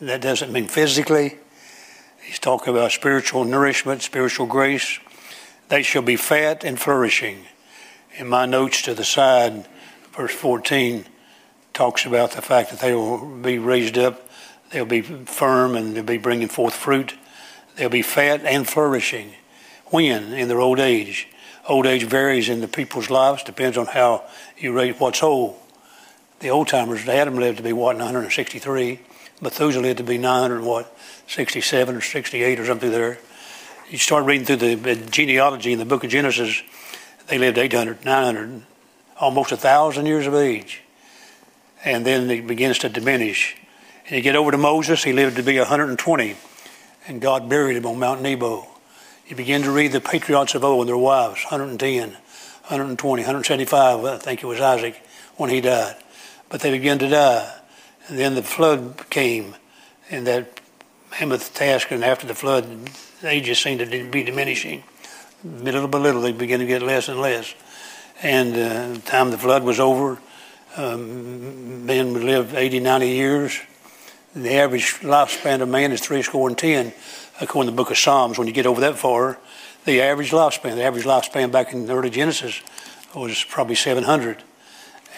That 0.00 0.20
doesn't 0.20 0.52
mean 0.52 0.68
physically. 0.68 1.38
He's 2.22 2.38
talking 2.38 2.72
about 2.74 2.92
spiritual 2.92 3.44
nourishment, 3.44 4.02
spiritual 4.02 4.46
grace. 4.46 4.98
They 5.68 5.82
shall 5.82 6.02
be 6.02 6.16
fat 6.16 6.64
and 6.64 6.80
flourishing. 6.80 7.46
In 8.16 8.28
my 8.28 8.46
notes 8.46 8.82
to 8.82 8.94
the 8.94 9.04
side, 9.04 9.66
verse 10.12 10.34
14 10.34 11.06
talks 11.80 12.04
about 12.04 12.32
the 12.32 12.42
fact 12.42 12.70
that 12.70 12.80
they 12.80 12.94
will 12.94 13.24
be 13.24 13.58
raised 13.58 13.96
up, 13.96 14.28
they'll 14.70 14.84
be 14.84 15.00
firm, 15.00 15.74
and 15.74 15.96
they'll 15.96 16.04
be 16.04 16.18
bringing 16.18 16.46
forth 16.46 16.74
fruit. 16.74 17.14
They'll 17.76 17.88
be 17.88 18.02
fat 18.02 18.44
and 18.44 18.68
flourishing. 18.68 19.32
When? 19.86 20.34
In 20.34 20.48
their 20.48 20.60
old 20.60 20.78
age. 20.78 21.26
Old 21.66 21.86
age 21.86 22.04
varies 22.04 22.50
in 22.50 22.60
the 22.60 22.68
people's 22.68 23.08
lives, 23.08 23.42
depends 23.42 23.78
on 23.78 23.86
how 23.86 24.24
you 24.58 24.74
rate 24.74 25.00
what's 25.00 25.22
old. 25.22 25.56
The 26.40 26.50
old 26.50 26.68
timers, 26.68 27.08
Adam 27.08 27.36
lived 27.36 27.56
to 27.56 27.62
be 27.62 27.72
what, 27.72 27.96
963. 27.96 29.00
Methuselah 29.40 29.80
lived 29.80 29.98
to 29.98 30.04
be 30.04 30.18
900 30.18 30.62
what, 30.62 30.94
67 31.28 31.96
or 31.96 32.02
68 32.02 32.60
or 32.60 32.66
something 32.66 32.90
there 32.90 33.18
you 33.90 33.98
start 33.98 34.24
reading 34.24 34.46
through 34.46 34.76
the 34.76 34.94
genealogy 35.10 35.72
in 35.72 35.78
the 35.80 35.84
book 35.84 36.04
of 36.04 36.10
Genesis, 36.10 36.62
they 37.26 37.38
lived 37.38 37.58
800, 37.58 38.04
900, 38.04 38.62
almost 39.18 39.50
a 39.50 39.56
thousand 39.56 40.06
years 40.06 40.28
of 40.28 40.34
age. 40.34 40.82
And 41.84 42.04
then 42.04 42.30
it 42.30 42.46
begins 42.46 42.78
to 42.80 42.88
diminish. 42.88 43.56
And 44.06 44.16
you 44.16 44.22
get 44.22 44.36
over 44.36 44.50
to 44.50 44.58
Moses, 44.58 45.04
he 45.04 45.12
lived 45.12 45.36
to 45.36 45.42
be 45.42 45.58
120, 45.58 46.36
and 47.06 47.20
God 47.20 47.48
buried 47.48 47.76
him 47.76 47.86
on 47.86 47.98
Mount 47.98 48.20
Nebo. 48.20 48.66
You 49.26 49.36
begin 49.36 49.62
to 49.62 49.70
read 49.70 49.92
the 49.92 50.00
patriarchs 50.00 50.54
of 50.54 50.64
old 50.64 50.80
and 50.80 50.88
their 50.88 50.96
wives, 50.96 51.44
110, 51.44 52.10
120, 52.10 53.22
175, 53.22 54.04
I 54.04 54.18
think 54.18 54.42
it 54.42 54.46
was 54.46 54.60
Isaac 54.60 55.00
when 55.36 55.48
he 55.50 55.60
died. 55.60 55.96
But 56.48 56.60
they 56.60 56.72
began 56.72 56.98
to 56.98 57.08
die. 57.08 57.54
And 58.08 58.18
then 58.18 58.34
the 58.34 58.42
flood 58.42 59.08
came, 59.08 59.54
and 60.10 60.26
that 60.26 60.60
mammoth 61.12 61.54
task, 61.54 61.92
and 61.92 62.04
after 62.04 62.26
the 62.26 62.34
flood, 62.34 62.86
they 63.22 63.40
just 63.40 63.62
seemed 63.62 63.78
to 63.78 64.10
be 64.10 64.24
diminishing. 64.24 64.82
Little 65.44 65.86
by 65.86 65.98
little, 65.98 66.20
they 66.20 66.32
began 66.32 66.58
to 66.58 66.66
get 66.66 66.82
less 66.82 67.08
and 67.08 67.20
less. 67.20 67.54
And 68.22 68.54
uh, 68.54 68.94
the 68.94 69.02
time 69.04 69.30
the 69.30 69.38
flood 69.38 69.62
was 69.62 69.78
over, 69.78 70.18
um, 70.76 71.86
men 71.86 72.12
would 72.12 72.24
live 72.24 72.54
80, 72.54 72.80
90 72.80 73.08
years. 73.08 73.60
The 74.34 74.54
average 74.54 74.94
lifespan 75.00 75.60
of 75.60 75.68
man 75.68 75.90
is 75.90 76.00
three 76.00 76.22
score 76.22 76.48
and 76.48 76.56
ten, 76.56 76.92
according 77.40 77.68
to 77.68 77.72
the 77.72 77.76
book 77.76 77.90
of 77.90 77.98
Psalms. 77.98 78.38
When 78.38 78.46
you 78.46 78.52
get 78.52 78.66
over 78.66 78.80
that 78.82 78.96
far, 78.96 79.38
the 79.84 80.02
average 80.02 80.30
lifespan, 80.30 80.76
the 80.76 80.84
average 80.84 81.04
lifespan 81.04 81.50
back 81.50 81.72
in 81.72 81.86
the 81.86 81.94
early 81.94 82.10
Genesis 82.10 82.62
was 83.14 83.42
probably 83.44 83.74
700. 83.74 84.42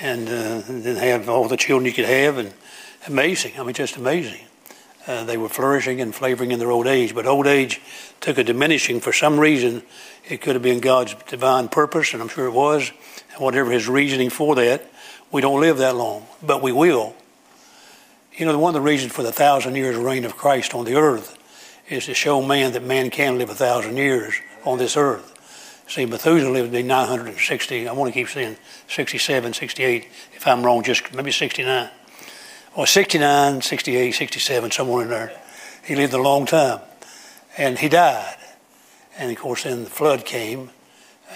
And 0.00 0.28
uh, 0.28 0.62
then 0.66 0.96
have 0.96 1.28
all 1.28 1.46
the 1.46 1.56
children 1.56 1.86
you 1.86 1.92
could 1.92 2.06
have, 2.06 2.38
and 2.38 2.54
amazing. 3.06 3.52
I 3.58 3.62
mean, 3.62 3.74
just 3.74 3.96
amazing. 3.96 4.40
Uh, 5.06 5.24
they 5.24 5.36
were 5.36 5.48
flourishing 5.48 6.00
and 6.00 6.14
flavoring 6.14 6.52
in 6.52 6.58
their 6.58 6.70
old 6.70 6.86
age, 6.86 7.14
but 7.14 7.26
old 7.26 7.46
age 7.46 7.80
took 8.20 8.38
a 8.38 8.44
diminishing 8.44 9.00
for 9.00 9.12
some 9.12 9.38
reason. 9.38 9.82
It 10.28 10.40
could 10.40 10.54
have 10.54 10.62
been 10.62 10.80
God's 10.80 11.14
divine 11.28 11.68
purpose, 11.68 12.12
and 12.12 12.22
I'm 12.22 12.28
sure 12.28 12.46
it 12.46 12.52
was, 12.52 12.90
and 13.32 13.40
whatever 13.40 13.70
his 13.70 13.88
reasoning 13.88 14.30
for 14.30 14.54
that, 14.54 14.91
we 15.32 15.40
don't 15.40 15.60
live 15.60 15.78
that 15.78 15.96
long, 15.96 16.26
but 16.42 16.62
we 16.62 16.70
will. 16.72 17.14
You 18.36 18.46
know, 18.46 18.58
one 18.58 18.70
of 18.70 18.82
the 18.82 18.88
reasons 18.88 19.12
for 19.12 19.22
the 19.22 19.32
thousand 19.32 19.76
years 19.76 19.96
reign 19.96 20.24
of 20.24 20.36
Christ 20.36 20.74
on 20.74 20.84
the 20.84 20.94
earth 20.94 21.38
is 21.88 22.06
to 22.06 22.14
show 22.14 22.42
man 22.42 22.72
that 22.72 22.82
man 22.82 23.10
can 23.10 23.38
live 23.38 23.50
a 23.50 23.54
thousand 23.54 23.96
years 23.96 24.34
on 24.64 24.78
this 24.78 24.96
earth. 24.96 25.30
See, 25.88 26.06
Methuselah 26.06 26.50
lived 26.50 26.72
to 26.72 26.78
be 26.78 26.82
960. 26.82 27.88
I 27.88 27.92
want 27.92 28.12
to 28.12 28.18
keep 28.18 28.28
saying 28.28 28.56
67, 28.88 29.52
68. 29.52 30.08
If 30.34 30.46
I'm 30.46 30.62
wrong, 30.62 30.82
just 30.82 31.12
maybe 31.12 31.32
69 31.32 31.90
or 32.74 32.86
69, 32.86 33.60
68, 33.60 34.12
67, 34.12 34.70
somewhere 34.70 35.02
in 35.02 35.10
there. 35.10 35.40
He 35.84 35.96
lived 35.96 36.14
a 36.14 36.22
long 36.22 36.46
time. 36.46 36.80
And 37.58 37.78
he 37.78 37.88
died. 37.88 38.36
And 39.18 39.30
of 39.30 39.36
course, 39.36 39.64
then 39.64 39.84
the 39.84 39.90
flood 39.90 40.24
came. 40.24 40.70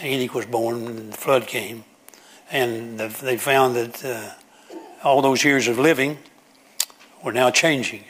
Enoch 0.03 0.35
was 0.35 0.47
born, 0.47 0.87
and 0.87 1.13
the 1.13 1.17
flood 1.17 1.47
came. 1.47 1.85
And 2.51 2.99
they 2.99 3.37
found 3.37 3.77
that 3.77 4.05
uh, 4.05 4.31
all 5.03 5.23
those 5.23 5.45
years 5.45 5.69
of 5.69 5.79
living 5.79 6.19
were 7.23 7.33
now 7.33 7.51
changing. 7.51 8.05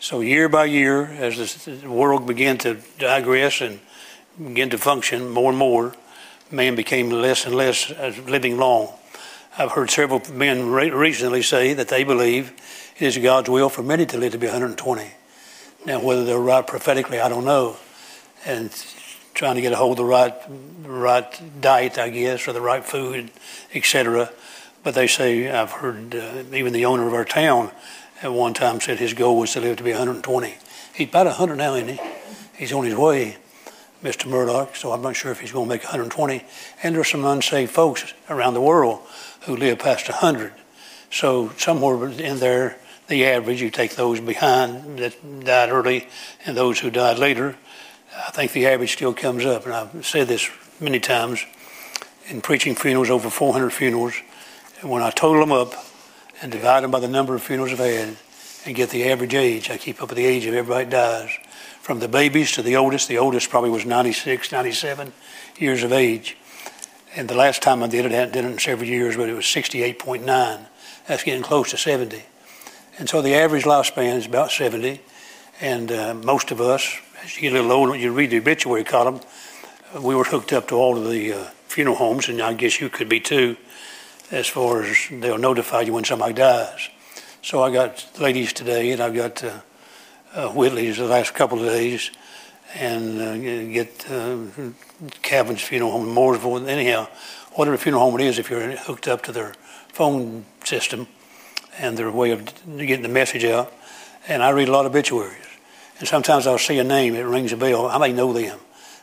So, 0.00 0.20
year 0.20 0.48
by 0.48 0.66
year, 0.66 1.04
as 1.06 1.64
the 1.64 1.88
world 1.88 2.26
began 2.26 2.58
to 2.58 2.78
digress 2.98 3.60
and 3.60 3.80
begin 4.36 4.70
to 4.70 4.78
function 4.78 5.30
more 5.30 5.50
and 5.50 5.58
more, 5.58 5.94
man 6.50 6.76
became 6.76 7.10
less 7.10 7.44
and 7.46 7.54
less 7.54 7.90
living 8.26 8.58
long. 8.58 8.92
I've 9.56 9.72
heard 9.72 9.90
several 9.90 10.22
men 10.32 10.70
recently 10.70 11.42
say 11.42 11.74
that 11.74 11.88
they 11.88 12.04
believe 12.04 12.52
it 12.96 13.02
is 13.02 13.18
God's 13.18 13.48
will 13.50 13.68
for 13.68 13.82
many 13.82 14.06
to 14.06 14.18
live 14.18 14.32
to 14.32 14.38
be 14.38 14.46
120. 14.46 15.10
Now, 15.84 16.00
whether 16.00 16.24
they're 16.24 16.38
right 16.38 16.66
prophetically, 16.66 17.20
I 17.20 17.28
don't 17.28 17.44
know. 17.44 17.76
And 18.44 18.70
trying 19.38 19.54
to 19.54 19.60
get 19.60 19.72
a 19.72 19.76
hold 19.76 19.92
of 19.92 19.98
the 19.98 20.04
right, 20.04 20.34
right 20.82 21.60
diet, 21.60 21.96
I 21.96 22.10
guess, 22.10 22.48
or 22.48 22.52
the 22.52 22.60
right 22.60 22.84
food, 22.84 23.30
etc. 23.72 24.32
But 24.82 24.96
they 24.96 25.06
say, 25.06 25.48
I've 25.48 25.70
heard 25.70 26.12
uh, 26.12 26.42
even 26.52 26.72
the 26.72 26.86
owner 26.86 27.06
of 27.06 27.14
our 27.14 27.24
town 27.24 27.70
at 28.20 28.32
one 28.32 28.52
time 28.52 28.80
said 28.80 28.98
his 28.98 29.14
goal 29.14 29.38
was 29.38 29.52
to 29.52 29.60
live 29.60 29.76
to 29.76 29.84
be 29.84 29.92
120. 29.92 30.56
He's 30.92 31.08
about 31.08 31.26
100 31.26 31.54
now, 31.54 31.74
isn't 31.74 31.88
he? 31.88 32.00
He's 32.56 32.72
on 32.72 32.84
his 32.84 32.96
way. 32.96 33.36
Mr. 34.02 34.26
Murdock, 34.28 34.74
so 34.74 34.90
I'm 34.90 35.02
not 35.02 35.14
sure 35.14 35.30
if 35.30 35.38
he's 35.38 35.52
going 35.52 35.68
to 35.68 35.74
make 35.74 35.84
120. 35.84 36.44
And 36.82 36.96
there's 36.96 37.08
some 37.08 37.24
unsaved 37.24 37.70
folks 37.70 38.12
around 38.28 38.54
the 38.54 38.60
world 38.60 39.00
who 39.42 39.54
live 39.54 39.78
past 39.78 40.08
100. 40.08 40.52
So 41.12 41.50
somewhere 41.58 42.08
in 42.08 42.40
there, 42.40 42.76
the 43.06 43.24
average, 43.24 43.62
you 43.62 43.70
take 43.70 43.94
those 43.94 44.18
behind 44.18 44.98
that 44.98 45.44
died 45.44 45.70
early 45.70 46.08
and 46.44 46.56
those 46.56 46.80
who 46.80 46.90
died 46.90 47.20
later, 47.20 47.56
I 48.26 48.30
think 48.30 48.52
the 48.52 48.66
average 48.66 48.92
still 48.92 49.14
comes 49.14 49.46
up. 49.46 49.64
And 49.64 49.74
I've 49.74 50.06
said 50.06 50.28
this 50.28 50.50
many 50.80 50.98
times 50.98 51.44
in 52.26 52.40
preaching 52.40 52.74
funerals, 52.74 53.10
over 53.10 53.30
400 53.30 53.70
funerals. 53.70 54.14
And 54.80 54.90
when 54.90 55.02
I 55.02 55.10
total 55.10 55.40
them 55.40 55.52
up 55.52 55.72
and 56.42 56.50
divide 56.50 56.82
them 56.82 56.90
by 56.90 57.00
the 57.00 57.08
number 57.08 57.34
of 57.34 57.42
funerals 57.42 57.72
I've 57.72 57.78
had 57.78 58.16
and 58.66 58.76
get 58.76 58.90
the 58.90 59.08
average 59.10 59.34
age, 59.34 59.70
I 59.70 59.76
keep 59.76 60.02
up 60.02 60.08
with 60.08 60.18
the 60.18 60.26
age 60.26 60.46
of 60.46 60.54
everybody 60.54 60.84
that 60.84 60.90
dies 60.90 61.38
from 61.80 62.00
the 62.00 62.08
babies 62.08 62.52
to 62.52 62.62
the 62.62 62.76
oldest. 62.76 63.08
The 63.08 63.18
oldest 63.18 63.50
probably 63.50 63.70
was 63.70 63.86
96, 63.86 64.52
97 64.52 65.12
years 65.56 65.82
of 65.82 65.92
age. 65.92 66.36
And 67.16 67.28
the 67.28 67.34
last 67.34 67.62
time 67.62 67.82
I 67.82 67.86
did 67.86 68.04
it, 68.04 68.12
I 68.12 68.16
hadn't 68.16 68.34
done 68.34 68.44
it 68.44 68.52
in 68.52 68.58
several 68.58 68.88
years, 68.88 69.16
but 69.16 69.28
it 69.28 69.34
was 69.34 69.46
68.9. 69.46 70.66
That's 71.06 71.24
getting 71.24 71.42
close 71.42 71.70
to 71.70 71.76
70. 71.76 72.22
And 72.98 73.08
so 73.08 73.22
the 73.22 73.34
average 73.34 73.64
lifespan 73.64 74.16
is 74.16 74.26
about 74.26 74.50
70. 74.50 75.00
And 75.60 75.90
uh, 75.90 76.14
most 76.14 76.50
of 76.50 76.60
us, 76.60 77.00
you 77.36 77.42
get 77.42 77.52
a 77.52 77.56
little 77.56 77.72
older, 77.72 77.96
you 77.96 78.12
read 78.12 78.30
the 78.30 78.38
obituary 78.38 78.84
column, 78.84 79.20
we 80.00 80.14
were 80.14 80.24
hooked 80.24 80.52
up 80.52 80.68
to 80.68 80.74
all 80.74 80.96
of 80.96 81.10
the 81.10 81.32
uh, 81.32 81.44
funeral 81.66 81.96
homes, 81.96 82.28
and 82.28 82.40
I 82.40 82.54
guess 82.54 82.80
you 82.80 82.88
could 82.88 83.08
be 83.08 83.20
too, 83.20 83.56
as 84.30 84.46
far 84.46 84.82
as 84.82 84.96
they'll 85.10 85.38
notify 85.38 85.82
you 85.82 85.92
when 85.92 86.04
somebody 86.04 86.34
dies. 86.34 86.88
So 87.42 87.62
I 87.62 87.72
got 87.72 88.06
ladies 88.20 88.52
today, 88.52 88.92
and 88.92 89.00
I've 89.00 89.14
got 89.14 89.44
uh, 89.44 89.60
uh, 90.34 90.48
Whitley's 90.50 90.98
the 90.98 91.06
last 91.06 91.34
couple 91.34 91.58
of 91.58 91.66
days 91.66 92.10
and 92.74 93.20
uh, 93.20 93.36
get 93.72 94.10
uh, 94.10 94.36
Cavin's 95.22 95.62
funeral 95.62 95.92
home 95.92 96.14
Mooresville. 96.14 96.68
Anyhow, 96.68 97.08
whatever 97.52 97.78
funeral 97.78 98.02
home 98.02 98.20
it 98.20 98.26
is, 98.26 98.38
if 98.38 98.50
you're 98.50 98.76
hooked 98.76 99.08
up 99.08 99.22
to 99.22 99.32
their 99.32 99.54
phone 99.88 100.44
system 100.64 101.06
and 101.78 101.96
their 101.96 102.10
way 102.10 102.30
of 102.32 102.44
getting 102.76 103.02
the 103.02 103.08
message 103.08 103.44
out, 103.44 103.72
and 104.26 104.42
I 104.42 104.50
read 104.50 104.68
a 104.68 104.72
lot 104.72 104.84
of 104.84 104.92
obituaries. 104.92 105.47
And 105.98 106.06
sometimes 106.06 106.46
I'll 106.46 106.58
see 106.58 106.78
a 106.78 106.84
name, 106.84 107.14
it 107.14 107.22
rings 107.22 107.52
a 107.52 107.56
bell. 107.56 107.86
I 107.86 107.98
may 107.98 108.12
know 108.12 108.32
them. 108.32 108.58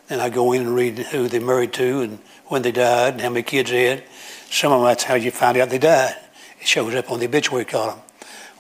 Then 0.08 0.20
I 0.20 0.30
go 0.30 0.54
in 0.54 0.62
and 0.62 0.76
read 0.76 1.00
who 1.00 1.28
they're 1.28 1.42
married 1.42 1.74
to 1.74 2.02
and 2.02 2.20
when 2.46 2.62
they 2.62 2.72
died 2.72 3.14
and 3.14 3.22
how 3.22 3.30
many 3.30 3.44
kids 3.44 3.72
they 3.72 3.86
had. 3.86 4.04
Some 4.50 4.72
of 4.72 4.80
them, 4.80 4.88
that's 4.88 5.04
how 5.04 5.16
you 5.16 5.32
find 5.32 5.58
out 5.58 5.70
they 5.70 5.80
died. 5.80 6.16
It 6.62 6.68
shows 6.68 6.94
up 6.96 7.12
on 7.12 7.20
the 7.20 7.26
obituary 7.26 7.66
column. 7.66 8.00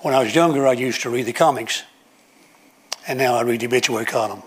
When 0.01 0.13
I 0.13 0.23
was 0.23 0.35
younger, 0.35 0.67
I 0.67 0.73
used 0.73 1.01
to 1.01 1.09
read 1.09 1.25
the 1.25 1.33
comics 1.33 1.83
and 3.07 3.19
now 3.19 3.35
I 3.35 3.41
read 3.41 3.61
the 3.61 3.67
obituary 3.67 4.05
column. 4.05 4.41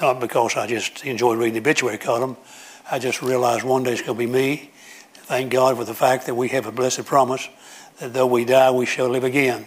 Not 0.00 0.20
because 0.20 0.56
I 0.56 0.66
just 0.66 1.04
enjoy 1.04 1.34
reading 1.34 1.54
the 1.54 1.60
obituary 1.60 1.98
column. 1.98 2.36
I 2.90 2.98
just 2.98 3.22
realized 3.22 3.64
one 3.64 3.82
day 3.82 3.92
it's 3.92 4.02
going 4.02 4.16
to 4.16 4.26
be 4.26 4.30
me. 4.30 4.70
Thank 5.12 5.52
God 5.52 5.76
for 5.76 5.84
the 5.84 5.94
fact 5.94 6.26
that 6.26 6.34
we 6.34 6.48
have 6.48 6.66
a 6.66 6.72
blessed 6.72 7.04
promise 7.04 7.48
that 7.98 8.12
though 8.12 8.26
we 8.26 8.44
die, 8.44 8.70
we 8.70 8.86
shall 8.86 9.08
live 9.08 9.24
again. 9.24 9.66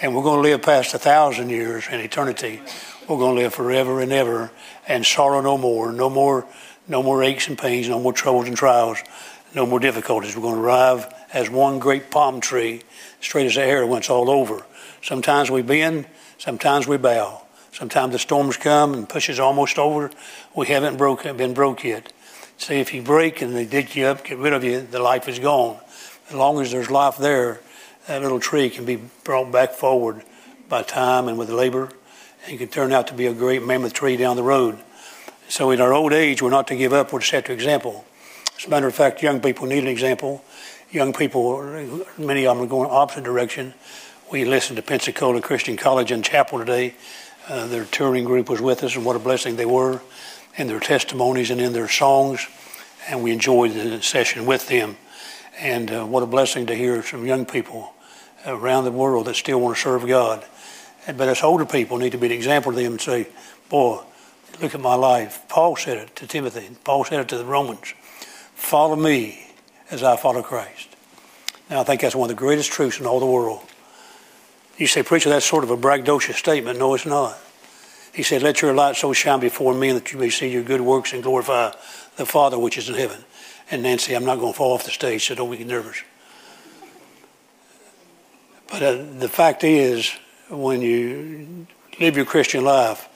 And 0.00 0.14
we're 0.14 0.22
going 0.22 0.42
to 0.42 0.48
live 0.48 0.62
past 0.62 0.94
a 0.94 0.98
thousand 0.98 1.50
years 1.50 1.88
in 1.90 2.00
eternity 2.00 2.60
we're 3.08 3.18
going 3.18 3.36
to 3.36 3.42
live 3.42 3.54
forever 3.54 4.00
and 4.00 4.12
ever 4.12 4.50
and 4.88 5.06
sorrow 5.06 5.40
no 5.40 5.56
more, 5.56 5.92
no 5.92 6.10
more, 6.10 6.46
no 6.88 7.02
more 7.02 7.22
aches 7.22 7.48
and 7.48 7.56
pains, 7.56 7.88
no 7.88 8.00
more 8.00 8.12
troubles 8.12 8.48
and 8.48 8.56
trials, 8.56 8.98
no 9.54 9.64
more 9.64 9.78
difficulties. 9.78 10.34
We're 10.34 10.42
going 10.42 10.56
to 10.56 10.60
arrive 10.60 11.12
as 11.32 11.48
one 11.48 11.78
great 11.78 12.10
palm 12.10 12.40
tree, 12.40 12.82
straight 13.20 13.46
as 13.46 13.54
the 13.54 13.62
air 13.62 13.86
when 13.86 13.98
it's 13.98 14.10
all 14.10 14.28
over. 14.28 14.64
Sometimes 15.02 15.50
we 15.50 15.62
bend, 15.62 16.06
sometimes 16.38 16.86
we 16.86 16.96
bow. 16.96 17.42
Sometimes 17.72 18.12
the 18.12 18.18
storms 18.18 18.56
come 18.56 18.94
and 18.94 19.08
push 19.08 19.28
us 19.28 19.38
almost 19.38 19.78
over. 19.78 20.10
We 20.54 20.66
haven't 20.66 20.96
broke, 20.96 21.22
been 21.22 21.54
broke 21.54 21.84
yet. 21.84 22.12
See, 22.58 22.80
if 22.80 22.94
you 22.94 23.02
break 23.02 23.42
and 23.42 23.54
they 23.54 23.66
dig 23.66 23.94
you 23.94 24.06
up, 24.06 24.24
get 24.24 24.38
rid 24.38 24.54
of 24.54 24.64
you, 24.64 24.80
the 24.80 24.98
life 24.98 25.28
is 25.28 25.38
gone. 25.38 25.76
As 26.28 26.34
long 26.34 26.60
as 26.60 26.72
there's 26.72 26.90
life 26.90 27.18
there, 27.18 27.60
that 28.06 28.22
little 28.22 28.40
tree 28.40 28.70
can 28.70 28.84
be 28.84 29.00
brought 29.24 29.50
back 29.50 29.72
forward 29.72 30.22
by 30.68 30.82
time 30.82 31.28
and 31.28 31.38
with 31.38 31.50
labor 31.50 31.90
and 32.46 32.58
can 32.58 32.68
turn 32.68 32.92
out 32.92 33.08
to 33.08 33.14
be 33.14 33.26
a 33.26 33.34
great 33.34 33.64
mammoth 33.64 33.92
tree 33.92 34.16
down 34.16 34.36
the 34.36 34.42
road. 34.42 34.78
So 35.48 35.70
in 35.70 35.80
our 35.80 35.92
old 35.92 36.12
age, 36.12 36.42
we're 36.42 36.50
not 36.50 36.68
to 36.68 36.76
give 36.76 36.92
up, 36.92 37.12
we're 37.12 37.20
to 37.20 37.26
set 37.26 37.46
the 37.46 37.52
example. 37.52 38.04
As 38.58 38.66
a 38.66 38.70
matter 38.70 38.86
of 38.86 38.94
fact, 38.94 39.22
young 39.22 39.40
people 39.40 39.66
need 39.66 39.82
an 39.82 39.88
example. 39.88 40.44
Young 40.90 41.12
people, 41.12 41.60
many 42.16 42.46
of 42.46 42.56
them 42.56 42.64
are 42.64 42.68
going 42.68 42.90
opposite 42.90 43.24
direction. 43.24 43.74
We 44.30 44.44
listened 44.44 44.76
to 44.76 44.82
Pensacola 44.82 45.40
Christian 45.40 45.76
College 45.76 46.10
and 46.10 46.24
Chapel 46.24 46.58
today. 46.58 46.94
Uh, 47.48 47.66
their 47.66 47.84
touring 47.84 48.24
group 48.24 48.48
was 48.48 48.60
with 48.60 48.82
us, 48.82 48.96
and 48.96 49.04
what 49.04 49.14
a 49.14 49.20
blessing 49.20 49.56
they 49.56 49.66
were 49.66 50.00
in 50.56 50.68
their 50.68 50.80
testimonies 50.80 51.50
and 51.50 51.60
in 51.60 51.72
their 51.72 51.88
songs. 51.88 52.46
And 53.08 53.22
we 53.22 53.30
enjoyed 53.32 53.72
the 53.72 54.02
session 54.02 54.46
with 54.46 54.68
them. 54.68 54.96
And 55.58 55.90
uh, 55.90 56.04
what 56.06 56.22
a 56.22 56.26
blessing 56.26 56.66
to 56.66 56.74
hear 56.74 57.02
some 57.02 57.26
young 57.26 57.46
people 57.46 57.94
around 58.46 58.84
the 58.84 58.92
world 58.92 59.26
that 59.26 59.36
still 59.36 59.60
want 59.60 59.76
to 59.76 59.82
serve 59.82 60.06
God. 60.06 60.44
But 61.06 61.28
us 61.28 61.42
older 61.42 61.66
people 61.66 61.98
need 61.98 62.12
to 62.12 62.18
be 62.18 62.26
an 62.26 62.32
example 62.32 62.72
to 62.72 62.78
them 62.78 62.92
and 62.92 63.00
say, 63.00 63.28
boy, 63.68 64.00
look 64.60 64.74
at 64.74 64.80
my 64.80 64.94
life. 64.94 65.42
Paul 65.48 65.76
said 65.76 65.98
it 65.98 66.16
to 66.16 66.26
Timothy. 66.26 66.68
Paul 66.84 67.04
said 67.04 67.20
it 67.20 67.28
to 67.28 67.38
the 67.38 67.44
Romans. 67.44 67.94
Follow 68.54 68.96
me 68.96 69.52
as 69.90 70.02
I 70.02 70.16
follow 70.16 70.42
Christ. 70.42 70.88
Now, 71.70 71.80
I 71.80 71.84
think 71.84 72.00
that's 72.00 72.14
one 72.14 72.30
of 72.30 72.36
the 72.36 72.40
greatest 72.40 72.72
truths 72.72 73.00
in 73.00 73.06
all 73.06 73.20
the 73.20 73.26
world. 73.26 73.62
You 74.76 74.86
say, 74.86 75.02
preacher, 75.02 75.30
that's 75.30 75.46
sort 75.46 75.64
of 75.64 75.70
a 75.70 75.76
braggadocious 75.76 76.34
statement. 76.34 76.78
No, 76.78 76.94
it's 76.94 77.06
not. 77.06 77.38
He 78.12 78.22
said, 78.22 78.42
let 78.42 78.62
your 78.62 78.74
light 78.74 78.96
so 78.96 79.12
shine 79.12 79.40
before 79.40 79.74
men 79.74 79.94
that 79.94 80.12
you 80.12 80.18
may 80.18 80.30
see 80.30 80.48
your 80.48 80.62
good 80.62 80.80
works 80.80 81.12
and 81.12 81.22
glorify 81.22 81.72
the 82.16 82.26
Father 82.26 82.58
which 82.58 82.78
is 82.78 82.88
in 82.88 82.94
heaven. 82.94 83.24
And 83.70 83.82
Nancy, 83.82 84.14
I'm 84.14 84.24
not 84.24 84.38
going 84.38 84.52
to 84.52 84.56
fall 84.56 84.74
off 84.74 84.84
the 84.84 84.90
stage, 84.90 85.26
so 85.26 85.34
don't 85.34 85.50
be 85.50 85.64
nervous. 85.64 86.02
But 88.70 88.82
uh, 88.82 89.04
the 89.18 89.28
fact 89.28 89.64
is, 89.64 90.12
when 90.50 90.82
you 90.82 91.66
live 92.00 92.16
your 92.16 92.26
Christian 92.26 92.64
life, 92.64 93.08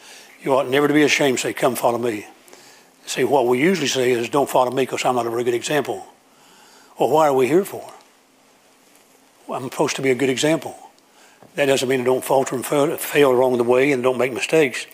you 0.42 0.54
ought 0.54 0.68
never 0.68 0.88
to 0.88 0.94
be 0.94 1.02
ashamed 1.02 1.38
to 1.38 1.42
say, 1.42 1.52
Come 1.52 1.74
follow 1.74 1.98
me. 1.98 2.26
See, 3.06 3.24
what 3.24 3.46
we 3.46 3.60
usually 3.60 3.88
say 3.88 4.12
is, 4.12 4.28
Don't 4.28 4.48
follow 4.48 4.70
me 4.70 4.82
because 4.82 5.04
I'm 5.04 5.16
not 5.16 5.26
a 5.26 5.30
very 5.30 5.44
good 5.44 5.54
example. 5.54 6.06
Well, 6.98 7.10
why 7.10 7.28
are 7.28 7.34
we 7.34 7.46
here 7.46 7.64
for? 7.64 7.92
Well, 9.46 9.58
I'm 9.58 9.70
supposed 9.70 9.96
to 9.96 10.02
be 10.02 10.10
a 10.10 10.14
good 10.14 10.28
example. 10.28 10.76
That 11.54 11.66
doesn't 11.66 11.88
mean 11.88 12.02
I 12.02 12.04
don't 12.04 12.24
falter 12.24 12.54
and 12.54 12.64
fail, 12.64 12.96
fail 12.96 13.32
along 13.32 13.56
the 13.56 13.64
way 13.64 13.92
and 13.92 14.02
don't 14.02 14.18
make 14.18 14.32
mistakes. 14.32 14.86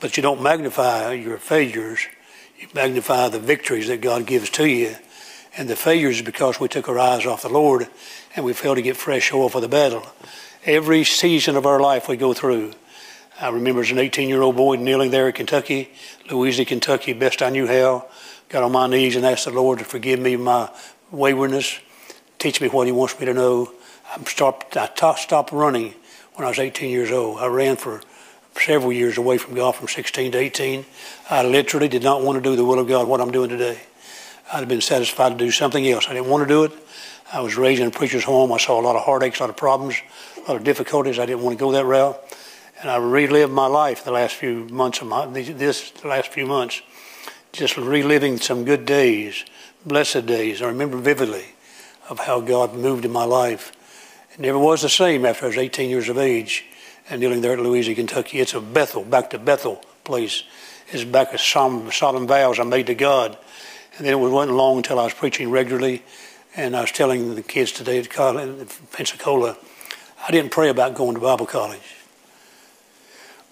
But 0.00 0.16
you 0.16 0.22
don't 0.22 0.42
magnify 0.42 1.12
your 1.12 1.38
failures. 1.38 2.00
You 2.58 2.68
magnify 2.74 3.28
the 3.28 3.38
victories 3.38 3.88
that 3.88 4.00
God 4.00 4.26
gives 4.26 4.50
to 4.50 4.66
you. 4.66 4.96
And 5.56 5.68
the 5.68 5.76
failures 5.76 6.16
is 6.16 6.22
because 6.22 6.58
we 6.58 6.68
took 6.68 6.88
our 6.88 6.98
eyes 6.98 7.26
off 7.26 7.42
the 7.42 7.48
Lord 7.48 7.88
and 8.34 8.44
we 8.44 8.52
failed 8.52 8.76
to 8.76 8.82
get 8.82 8.96
fresh 8.96 9.32
oil 9.32 9.48
for 9.48 9.60
the 9.60 9.68
battle. 9.68 10.06
Every 10.64 11.04
season 11.04 11.56
of 11.56 11.66
our 11.66 11.80
life 11.80 12.08
we 12.08 12.16
go 12.16 12.32
through. 12.32 12.72
I 13.40 13.48
remember 13.48 13.80
as 13.80 13.90
an 13.90 13.98
18 13.98 14.28
year 14.28 14.40
old 14.40 14.56
boy 14.56 14.76
kneeling 14.76 15.10
there 15.10 15.26
in 15.26 15.32
Kentucky, 15.32 15.90
Louisiana, 16.30 16.68
Kentucky, 16.68 17.12
best 17.12 17.42
I 17.42 17.50
knew 17.50 17.66
how. 17.66 18.06
Got 18.48 18.62
on 18.62 18.72
my 18.72 18.86
knees 18.86 19.16
and 19.16 19.26
asked 19.26 19.44
the 19.44 19.50
Lord 19.50 19.80
to 19.80 19.84
forgive 19.84 20.20
me 20.20 20.36
my 20.36 20.70
waywardness, 21.10 21.80
teach 22.38 22.60
me 22.60 22.68
what 22.68 22.86
He 22.86 22.92
wants 22.92 23.18
me 23.18 23.26
to 23.26 23.34
know. 23.34 23.72
I 24.14 24.22
stopped, 24.24 24.76
I 24.76 25.14
stopped 25.16 25.52
running 25.52 25.94
when 26.34 26.46
I 26.46 26.48
was 26.48 26.58
18 26.58 26.90
years 26.90 27.10
old. 27.10 27.40
I 27.40 27.46
ran 27.46 27.76
for 27.76 28.00
several 28.54 28.92
years 28.92 29.18
away 29.18 29.38
from 29.38 29.54
God 29.54 29.74
from 29.74 29.88
16 29.88 30.32
to 30.32 30.38
18. 30.38 30.84
I 31.30 31.42
literally 31.42 31.88
did 31.88 32.02
not 32.02 32.22
want 32.22 32.36
to 32.36 32.42
do 32.42 32.56
the 32.56 32.64
will 32.64 32.78
of 32.78 32.88
God, 32.88 33.08
what 33.08 33.20
I'm 33.20 33.32
doing 33.32 33.48
today. 33.48 33.80
I'd 34.52 34.60
have 34.60 34.68
been 34.68 34.82
satisfied 34.82 35.30
to 35.30 35.34
do 35.36 35.50
something 35.50 35.86
else. 35.88 36.06
I 36.08 36.12
didn't 36.12 36.28
want 36.28 36.46
to 36.46 36.48
do 36.48 36.64
it. 36.64 36.72
I 37.32 37.40
was 37.40 37.56
raised 37.56 37.80
in 37.80 37.88
a 37.88 37.90
preacher's 37.90 38.24
home. 38.24 38.52
I 38.52 38.58
saw 38.58 38.78
a 38.78 38.82
lot 38.82 38.96
of 38.96 39.02
heartaches, 39.02 39.40
a 39.40 39.44
lot 39.44 39.50
of 39.50 39.56
problems, 39.56 39.96
a 40.36 40.40
lot 40.40 40.56
of 40.56 40.64
difficulties. 40.64 41.18
I 41.18 41.24
didn't 41.24 41.42
want 41.42 41.58
to 41.58 41.64
go 41.64 41.72
that 41.72 41.86
route. 41.86 42.20
And 42.82 42.90
I 42.90 42.96
relived 42.96 43.50
my 43.50 43.66
life 43.66 44.04
the 44.04 44.10
last 44.10 44.34
few 44.34 44.66
months 44.68 45.00
of 45.00 45.06
my, 45.06 45.24
this, 45.26 46.04
last 46.04 46.32
few 46.32 46.44
months, 46.44 46.82
just 47.52 47.78
reliving 47.78 48.36
some 48.36 48.66
good 48.66 48.84
days, 48.84 49.44
blessed 49.86 50.26
days. 50.26 50.60
I 50.60 50.66
remember 50.66 50.98
vividly 50.98 51.46
of 52.10 52.18
how 52.18 52.40
God 52.40 52.74
moved 52.74 53.06
in 53.06 53.10
my 53.10 53.24
life. 53.24 53.72
It 54.34 54.40
never 54.40 54.58
was 54.58 54.82
the 54.82 54.90
same 54.90 55.24
after 55.24 55.46
I 55.46 55.48
was 55.48 55.56
18 55.56 55.88
years 55.88 56.10
of 56.10 56.18
age 56.18 56.66
and 57.08 57.20
kneeling 57.20 57.40
there 57.40 57.54
at 57.54 57.60
Louisiana, 57.60 57.96
Kentucky. 57.96 58.40
It's 58.40 58.52
a 58.52 58.60
Bethel, 58.60 59.04
back 59.04 59.30
to 59.30 59.38
Bethel 59.38 59.82
place. 60.04 60.42
It's 60.88 61.04
back 61.04 61.30
to 61.30 61.38
solemn, 61.38 61.90
solemn 61.90 62.26
vows 62.26 62.58
I 62.58 62.64
made 62.64 62.88
to 62.88 62.94
God. 62.94 63.38
And 63.96 64.06
then 64.06 64.14
it 64.14 64.16
wasn't 64.16 64.56
long 64.56 64.78
until 64.78 64.98
I 64.98 65.04
was 65.04 65.14
preaching 65.14 65.50
regularly 65.50 66.02
and 66.56 66.76
I 66.76 66.82
was 66.82 66.92
telling 66.92 67.34
the 67.34 67.42
kids 67.42 67.72
today 67.72 67.98
at 67.98 68.10
college, 68.10 68.68
Pensacola, 68.92 69.56
I 70.26 70.30
didn't 70.30 70.50
pray 70.50 70.68
about 70.68 70.94
going 70.94 71.14
to 71.14 71.20
Bible 71.20 71.46
college. 71.46 71.96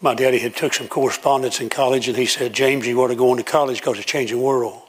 My 0.03 0.15
daddy 0.15 0.39
had 0.39 0.57
took 0.57 0.73
some 0.73 0.89
correspondence 0.89 1.61
in 1.61 1.69
college, 1.69 2.09
and 2.09 2.17
he 2.17 2.27
said, 2.27 2.53
James, 2.53 2.87
you 2.87 3.01
ought 3.03 3.09
to 3.09 3.15
go 3.15 3.33
into 3.33 3.43
college 3.43 3.79
because 3.79 3.99
it's 3.99 4.07
changing 4.07 4.41
world. 4.41 4.83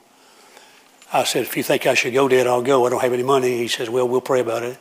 I 1.12 1.26
said, 1.26 1.44
if 1.44 1.58
you 1.58 1.64
think 1.64 1.86
I 1.86 1.94
should 1.94 2.14
go, 2.14 2.30
Dad, 2.30 2.48
I'll 2.48 2.62
go. 2.62 2.86
I 2.86 2.90
don't 2.90 3.02
have 3.02 3.12
any 3.12 3.24
money. 3.24 3.58
He 3.58 3.68
says, 3.68 3.90
well, 3.90 4.08
we'll 4.08 4.22
pray 4.22 4.40
about 4.40 4.64
it. 4.64 4.78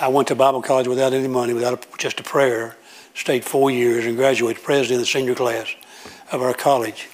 I 0.00 0.08
went 0.08 0.28
to 0.28 0.34
Bible 0.34 0.62
college 0.62 0.88
without 0.88 1.12
any 1.12 1.28
money, 1.28 1.52
without 1.52 1.74
a, 1.74 1.98
just 1.98 2.18
a 2.18 2.24
prayer, 2.24 2.76
stayed 3.14 3.44
four 3.44 3.70
years, 3.70 4.04
and 4.04 4.16
graduated 4.16 4.62
president 4.64 4.94
of 4.94 5.00
the 5.02 5.06
senior 5.06 5.36
class 5.36 5.72
of 6.32 6.42
our 6.42 6.54
college. 6.54 7.08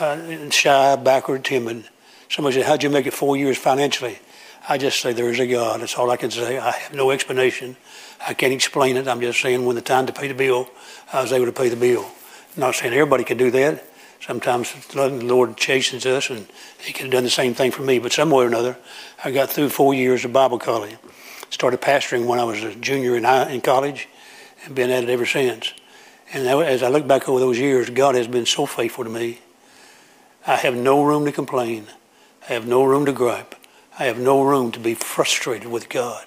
Uh, 0.00 0.48
shy, 0.48 0.96
backward, 0.96 1.44
timid. 1.44 1.84
Somebody 2.30 2.56
said, 2.56 2.64
How'd 2.64 2.82
you 2.82 2.88
make 2.88 3.06
it 3.06 3.12
four 3.12 3.36
years 3.36 3.58
financially? 3.58 4.18
I 4.66 4.78
just 4.78 4.98
say, 4.98 5.12
There 5.12 5.28
is 5.28 5.38
a 5.38 5.46
God. 5.46 5.82
That's 5.82 5.94
all 5.98 6.10
I 6.10 6.16
can 6.16 6.30
say. 6.30 6.56
I 6.56 6.70
have 6.70 6.94
no 6.94 7.10
explanation. 7.10 7.76
I 8.26 8.32
can't 8.32 8.54
explain 8.54 8.96
it. 8.96 9.06
I'm 9.06 9.20
just 9.20 9.42
saying, 9.42 9.66
when 9.66 9.76
the 9.76 9.82
time 9.82 10.06
to 10.06 10.12
pay 10.14 10.26
the 10.26 10.32
bill, 10.32 10.70
I 11.12 11.20
was 11.20 11.34
able 11.34 11.44
to 11.44 11.52
pay 11.52 11.68
the 11.68 11.76
bill. 11.76 12.06
I'm 12.54 12.60
not 12.60 12.76
saying 12.76 12.94
everybody 12.94 13.24
can 13.24 13.36
do 13.36 13.50
that. 13.50 13.84
Sometimes 14.22 14.72
the 14.86 15.10
Lord 15.10 15.58
chastens 15.58 16.06
us, 16.06 16.30
and 16.30 16.46
He 16.78 16.94
could 16.94 17.02
have 17.02 17.12
done 17.12 17.24
the 17.24 17.30
same 17.30 17.52
thing 17.52 17.70
for 17.70 17.82
me. 17.82 17.98
But 17.98 18.12
some 18.12 18.30
way 18.30 18.44
or 18.44 18.48
another, 18.48 18.78
I 19.22 19.32
got 19.32 19.50
through 19.50 19.68
four 19.68 19.92
years 19.92 20.24
of 20.24 20.32
Bible 20.32 20.58
college. 20.58 20.96
Started 21.50 21.82
pastoring 21.82 22.24
when 22.24 22.38
I 22.38 22.44
was 22.44 22.62
a 22.62 22.74
junior 22.74 23.16
in, 23.16 23.24
high, 23.24 23.50
in 23.50 23.60
college, 23.60 24.08
and 24.64 24.74
been 24.74 24.88
at 24.88 25.04
it 25.04 25.10
ever 25.10 25.26
since. 25.26 25.74
And 26.32 26.48
as 26.48 26.82
I 26.82 26.88
look 26.88 27.06
back 27.06 27.28
over 27.28 27.38
those 27.38 27.58
years, 27.58 27.90
God 27.90 28.14
has 28.14 28.28
been 28.28 28.46
so 28.46 28.64
faithful 28.64 29.04
to 29.04 29.10
me. 29.10 29.40
I 30.46 30.56
have 30.56 30.74
no 30.74 31.04
room 31.04 31.24
to 31.26 31.32
complain. 31.32 31.86
I 32.48 32.54
have 32.54 32.66
no 32.66 32.84
room 32.84 33.06
to 33.06 33.12
gripe. 33.12 33.54
I 33.98 34.04
have 34.04 34.18
no 34.18 34.42
room 34.42 34.72
to 34.72 34.80
be 34.80 34.94
frustrated 34.94 35.68
with 35.68 35.88
God. 35.88 36.26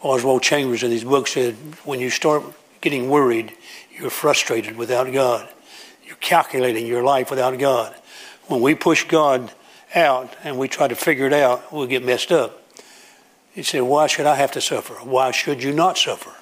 Oswald 0.00 0.42
Chambers 0.42 0.82
in 0.82 0.90
his 0.90 1.04
book 1.04 1.26
said, 1.26 1.54
when 1.84 1.98
you 1.98 2.10
start 2.10 2.44
getting 2.80 3.10
worried, 3.10 3.52
you're 3.90 4.10
frustrated 4.10 4.76
without 4.76 5.12
God. 5.12 5.48
You're 6.04 6.16
calculating 6.16 6.86
your 6.86 7.02
life 7.02 7.30
without 7.30 7.58
God. 7.58 7.94
When 8.46 8.60
we 8.60 8.74
push 8.74 9.04
God 9.04 9.50
out 9.94 10.34
and 10.44 10.56
we 10.56 10.68
try 10.68 10.86
to 10.86 10.94
figure 10.94 11.26
it 11.26 11.32
out, 11.32 11.72
we'll 11.72 11.86
get 11.86 12.04
messed 12.04 12.30
up. 12.30 12.62
He 13.52 13.62
said, 13.62 13.82
Why 13.82 14.06
should 14.06 14.26
I 14.26 14.36
have 14.36 14.52
to 14.52 14.60
suffer? 14.60 14.94
Why 14.94 15.32
should 15.32 15.62
you 15.62 15.72
not 15.72 15.98
suffer? 15.98 16.32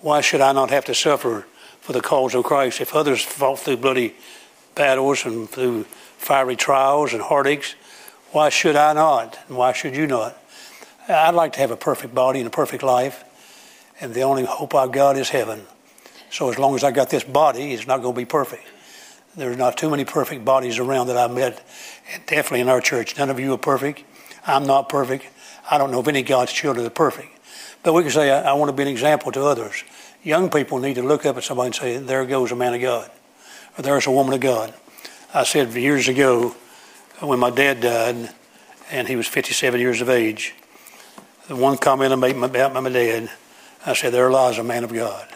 Why 0.00 0.22
should 0.22 0.40
I 0.40 0.52
not 0.52 0.70
have 0.70 0.86
to 0.86 0.94
suffer 0.94 1.46
for 1.80 1.92
the 1.92 2.00
cause 2.00 2.34
of 2.34 2.44
Christ 2.44 2.80
if 2.80 2.94
others 2.94 3.22
fought 3.22 3.58
through 3.58 3.76
bloody 3.76 4.14
battles 4.80 5.26
and 5.26 5.46
through 5.46 5.84
fiery 6.16 6.56
trials 6.56 7.12
and 7.12 7.20
heartaches. 7.20 7.74
Why 8.32 8.48
should 8.48 8.76
I 8.76 8.94
not? 8.94 9.38
And 9.46 9.58
why 9.58 9.74
should 9.74 9.94
you 9.94 10.06
not? 10.06 10.38
I'd 11.06 11.34
like 11.34 11.52
to 11.54 11.60
have 11.60 11.70
a 11.70 11.76
perfect 11.76 12.14
body 12.14 12.40
and 12.40 12.46
a 12.46 12.50
perfect 12.50 12.82
life, 12.82 13.22
and 14.00 14.14
the 14.14 14.22
only 14.22 14.46
hope 14.46 14.74
I've 14.74 14.90
got 14.90 15.18
is 15.18 15.28
heaven. 15.28 15.66
So 16.30 16.48
as 16.48 16.58
long 16.58 16.74
as 16.76 16.82
I 16.82 16.92
got 16.92 17.10
this 17.10 17.24
body, 17.24 17.74
it's 17.74 17.86
not 17.86 18.00
going 18.00 18.14
to 18.14 18.18
be 18.18 18.24
perfect. 18.24 18.62
There's 19.36 19.58
not 19.58 19.76
too 19.76 19.90
many 19.90 20.06
perfect 20.06 20.46
bodies 20.46 20.78
around 20.78 21.08
that 21.08 21.16
I've 21.18 21.34
met, 21.34 21.62
and 22.10 22.24
definitely 22.24 22.60
in 22.60 22.70
our 22.70 22.80
church. 22.80 23.18
None 23.18 23.28
of 23.28 23.38
you 23.38 23.52
are 23.52 23.58
perfect. 23.58 24.02
I'm 24.46 24.64
not 24.64 24.88
perfect. 24.88 25.26
I 25.70 25.76
don't 25.76 25.90
know 25.90 26.00
if 26.00 26.08
any 26.08 26.22
God's 26.22 26.52
children 26.52 26.86
are 26.86 26.90
perfect. 26.90 27.28
But 27.82 27.92
we 27.92 28.00
can 28.00 28.12
say, 28.12 28.30
I, 28.30 28.50
I 28.50 28.52
want 28.54 28.70
to 28.70 28.72
be 28.72 28.84
an 28.84 28.88
example 28.88 29.30
to 29.32 29.42
others. 29.42 29.84
Young 30.22 30.48
people 30.48 30.78
need 30.78 30.94
to 30.94 31.02
look 31.02 31.26
up 31.26 31.36
at 31.36 31.44
somebody 31.44 31.66
and 31.66 31.74
say, 31.74 31.98
There 31.98 32.24
goes 32.24 32.50
a 32.50 32.56
man 32.56 32.72
of 32.72 32.80
God, 32.80 33.10
there's 33.78 34.06
a 34.06 34.10
woman 34.10 34.34
of 34.34 34.40
God. 34.40 34.74
I 35.32 35.44
said 35.44 35.72
years 35.74 36.08
ago 36.08 36.54
when 37.20 37.38
my 37.38 37.50
dad 37.50 37.80
died 37.80 38.30
and 38.90 39.08
he 39.08 39.16
was 39.16 39.26
57 39.26 39.80
years 39.80 40.00
of 40.00 40.08
age, 40.08 40.54
the 41.48 41.56
one 41.56 41.76
comment 41.76 42.12
I 42.12 42.16
made 42.16 42.36
about 42.36 42.72
my 42.72 42.88
dad, 42.88 43.30
I 43.86 43.94
said, 43.94 44.12
There 44.12 44.30
lies 44.30 44.58
a 44.58 44.64
man 44.64 44.84
of 44.84 44.92
God. 44.92 45.28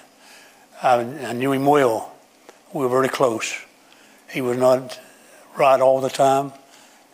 I, 0.82 1.00
I 1.00 1.32
knew 1.32 1.52
him 1.52 1.66
well. 1.66 2.12
We 2.72 2.82
were 2.82 2.88
very 2.88 3.08
close. 3.08 3.54
He 4.28 4.40
was 4.40 4.56
not 4.56 4.98
right 5.56 5.80
all 5.80 6.00
the 6.00 6.10
time. 6.10 6.52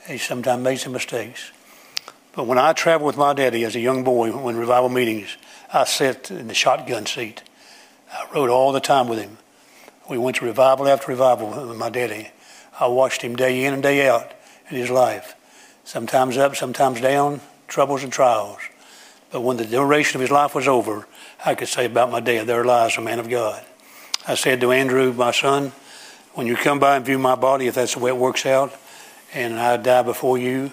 He 0.07 0.19
sometimes 0.19 0.63
made 0.63 0.77
some 0.77 0.93
mistakes. 0.93 1.53
But 2.33 2.47
when 2.47 2.59
I 2.59 2.73
traveled 2.73 3.07
with 3.07 3.17
my 3.17 3.35
daddy 3.35 3.65
as 3.65 3.77
a 3.77 3.81
young 3.81 4.05
boy, 4.05 4.31
when 4.33 4.57
revival 4.57 4.89
meetings, 4.89 5.37
I 5.73 5.85
sat 5.85 6.31
in 6.31 6.49
the 6.49 6.55
shotgun 6.55 7.07
seat. 7.07 7.43
I 8.13 8.27
rode 8.35 8.51
all 8.51 8.73
the 8.73 8.81
time 8.81 9.09
with 9.09 9.21
him. 9.21 9.39
We 10.11 10.19
went 10.19 10.39
to 10.39 10.45
revival 10.45 10.89
after 10.89 11.13
revival 11.13 11.69
with 11.69 11.77
my 11.77 11.89
daddy. 11.89 12.33
I 12.81 12.89
watched 12.89 13.23
him 13.23 13.37
day 13.37 13.65
in 13.65 13.73
and 13.73 13.81
day 13.81 14.09
out 14.09 14.33
in 14.69 14.77
his 14.77 14.91
life. 14.91 15.37
Sometimes 15.85 16.37
up, 16.37 16.57
sometimes 16.57 17.01
down, 17.01 17.41
troubles 17.69 18.03
and 18.03 18.13
trials. 18.13 18.59
But 19.31 19.43
when 19.43 19.57
the 19.57 19.65
duration 19.65 20.17
of 20.17 20.23
his 20.23 20.33
life 20.33 20.53
was 20.53 20.67
over, 20.67 21.07
I 21.47 21.55
could 21.55 21.69
say 21.69 21.85
about 21.85 22.11
my 22.11 22.19
dad, 22.19 22.49
there 22.49 22.65
lies 22.65 22.99
a 22.99 23.01
man 23.01 23.21
of 23.21 23.31
God. 23.31 23.65
I 24.27 24.35
said 24.35 24.61
to 24.63 24.73
Andrew, 24.73 25.13
my 25.13 25.31
son, 25.31 25.71
when 26.35 26.49
you 26.49 26.57
come 26.57 26.81
by 26.81 26.97
and 26.97 27.07
view 27.07 27.17
my 27.17 27.37
body, 27.37 27.69
if 27.69 27.77
that's 27.77 27.95
the 27.95 28.01
way 28.01 28.11
it 28.11 28.17
works 28.17 28.45
out, 28.45 28.75
and 29.33 29.61
I 29.61 29.77
die 29.77 30.03
before 30.03 30.39
you, 30.39 30.73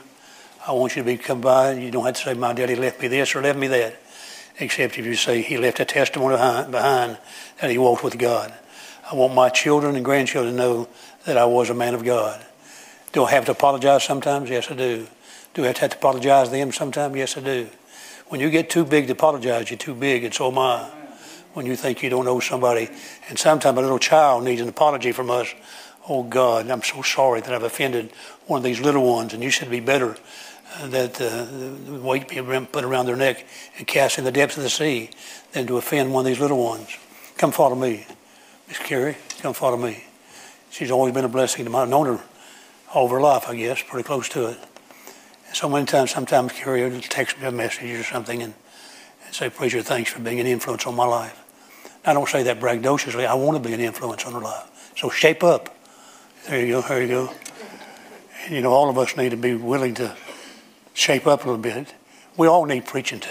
I 0.67 0.71
want 0.71 0.95
you 0.95 1.03
to 1.03 1.05
be 1.05 1.15
come 1.15 1.41
by. 1.41 1.73
You 1.73 1.91
don't 1.91 2.05
have 2.05 2.15
to 2.15 2.21
say, 2.23 2.33
my 2.33 2.53
daddy 2.53 2.75
left 2.75 2.99
me 2.99 3.07
this 3.07 3.35
or 3.35 3.43
left 3.43 3.59
me 3.59 3.67
that, 3.67 4.01
except 4.57 4.97
if 4.97 5.05
you 5.05 5.13
say 5.13 5.43
he 5.43 5.59
left 5.59 5.79
a 5.79 5.85
testimony 5.85 6.37
behind, 6.37 6.71
behind 6.71 7.17
that 7.61 7.69
he 7.69 7.77
walked 7.77 8.03
with 8.03 8.17
God. 8.17 8.51
I 9.09 9.15
want 9.15 9.33
my 9.33 9.47
children 9.47 9.95
and 9.95 10.03
grandchildren 10.03 10.55
to 10.55 10.61
know 10.61 10.89
that 11.25 11.37
I 11.37 11.45
was 11.45 11.69
a 11.69 11.73
man 11.73 11.93
of 11.93 12.03
God. 12.03 12.45
Do 13.13 13.23
I 13.23 13.31
have 13.31 13.45
to 13.45 13.51
apologize 13.51 14.03
sometimes? 14.03 14.49
Yes, 14.49 14.69
I 14.69 14.75
do. 14.75 15.07
Do 15.53 15.63
I 15.63 15.67
have 15.67 15.75
to, 15.75 15.81
have 15.81 15.91
to 15.91 15.97
apologize 15.97 16.49
to 16.49 16.55
them 16.55 16.73
sometimes? 16.73 17.15
Yes, 17.15 17.37
I 17.37 17.41
do. 17.41 17.69
When 18.27 18.41
you 18.41 18.49
get 18.49 18.69
too 18.69 18.83
big 18.83 19.07
to 19.07 19.13
apologize, 19.13 19.69
you're 19.69 19.77
too 19.77 19.95
big, 19.95 20.25
and 20.25 20.33
so 20.33 20.51
am 20.51 20.57
I. 20.57 20.89
When 21.53 21.65
you 21.65 21.77
think 21.77 22.03
you 22.03 22.09
don't 22.09 22.25
know 22.25 22.41
somebody, 22.41 22.89
and 23.29 23.39
sometimes 23.39 23.77
a 23.77 23.81
little 23.81 23.97
child 23.97 24.43
needs 24.43 24.61
an 24.61 24.67
apology 24.67 25.13
from 25.13 25.31
us. 25.31 25.47
Oh 26.09 26.23
God, 26.23 26.69
I'm 26.69 26.83
so 26.83 27.01
sorry 27.01 27.39
that 27.41 27.53
I've 27.53 27.63
offended 27.63 28.11
one 28.45 28.57
of 28.57 28.63
these 28.63 28.81
little 28.81 29.05
ones, 29.09 29.33
and 29.33 29.41
you 29.41 29.49
should 29.49 29.69
be 29.69 29.79
better 29.79 30.17
uh, 30.75 30.87
that 30.87 31.19
uh, 31.21 31.45
the 31.45 31.99
weight 32.01 32.27
being 32.27 32.65
put 32.67 32.83
around 32.83 33.05
their 33.05 33.15
neck 33.15 33.45
and 33.77 33.87
cast 33.87 34.17
in 34.17 34.25
the 34.25 34.31
depths 34.31 34.57
of 34.57 34.63
the 34.63 34.69
sea 34.69 35.09
than 35.53 35.65
to 35.67 35.77
offend 35.77 36.13
one 36.13 36.21
of 36.21 36.25
these 36.25 36.39
little 36.39 36.63
ones. 36.63 36.97
Come 37.37 37.51
follow 37.51 37.75
me, 37.75 38.05
Miss 38.67 38.79
Carrie. 38.79 39.17
Come 39.39 39.53
follow 39.53 39.77
me. 39.77 40.03
She's 40.69 40.91
always 40.91 41.13
been 41.13 41.25
a 41.25 41.29
blessing 41.29 41.65
to 41.65 41.71
me. 41.71 41.77
I've 41.77 41.89
known 41.89 42.05
her 42.05 42.23
all 42.93 43.05
of 43.05 43.11
her 43.11 43.21
life, 43.21 43.47
I 43.47 43.55
guess, 43.55 43.81
pretty 43.81 44.05
close 44.05 44.29
to 44.29 44.47
it. 44.47 44.57
And 45.47 45.55
So 45.55 45.69
many 45.69 45.85
times, 45.85 46.11
sometimes 46.11 46.53
Carrie 46.53 46.89
will 46.89 47.01
text 47.01 47.39
me 47.39 47.47
a 47.47 47.51
message 47.51 47.91
or 47.91 48.03
something 48.03 48.41
and, 48.41 48.53
and 49.25 49.33
say, 49.33 49.49
Preacher, 49.49 49.81
thanks 49.81 50.11
for 50.11 50.19
being 50.19 50.39
an 50.39 50.47
influence 50.47 50.85
on 50.85 50.95
my 50.95 51.05
life. 51.05 51.43
I 52.05 52.13
don't 52.13 52.27
say 52.27 52.43
that 52.43 52.59
braggadociously. 52.59 53.25
I 53.25 53.33
want 53.33 53.61
to 53.61 53.67
be 53.67 53.73
an 53.73 53.81
influence 53.81 54.25
on 54.25 54.33
her 54.33 54.39
life. 54.39 54.93
So 54.97 55.09
shape 55.09 55.43
up. 55.43 55.75
There 56.47 56.65
you 56.65 56.73
go. 56.73 56.81
There 56.81 57.01
you 57.01 57.07
go. 57.07 57.33
And, 58.45 58.55
you 58.55 58.61
know, 58.61 58.71
all 58.71 58.89
of 58.89 58.97
us 58.97 59.17
need 59.17 59.29
to 59.29 59.37
be 59.37 59.55
willing 59.55 59.93
to 59.95 60.15
shape 60.93 61.27
up 61.27 61.43
a 61.43 61.49
little 61.49 61.61
bit. 61.61 61.93
We 62.37 62.47
all 62.47 62.65
need 62.65 62.85
preaching 62.85 63.19
to. 63.19 63.29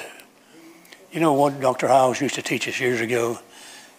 You 1.11 1.21
know 1.21 1.33
what 1.33 1.61
Dr. 1.61 1.89
Hyles 1.89 2.21
used 2.21 2.35
to 2.35 2.43
teach 2.43 2.69
us 2.69 2.79
years 2.79 3.01
ago? 3.01 3.39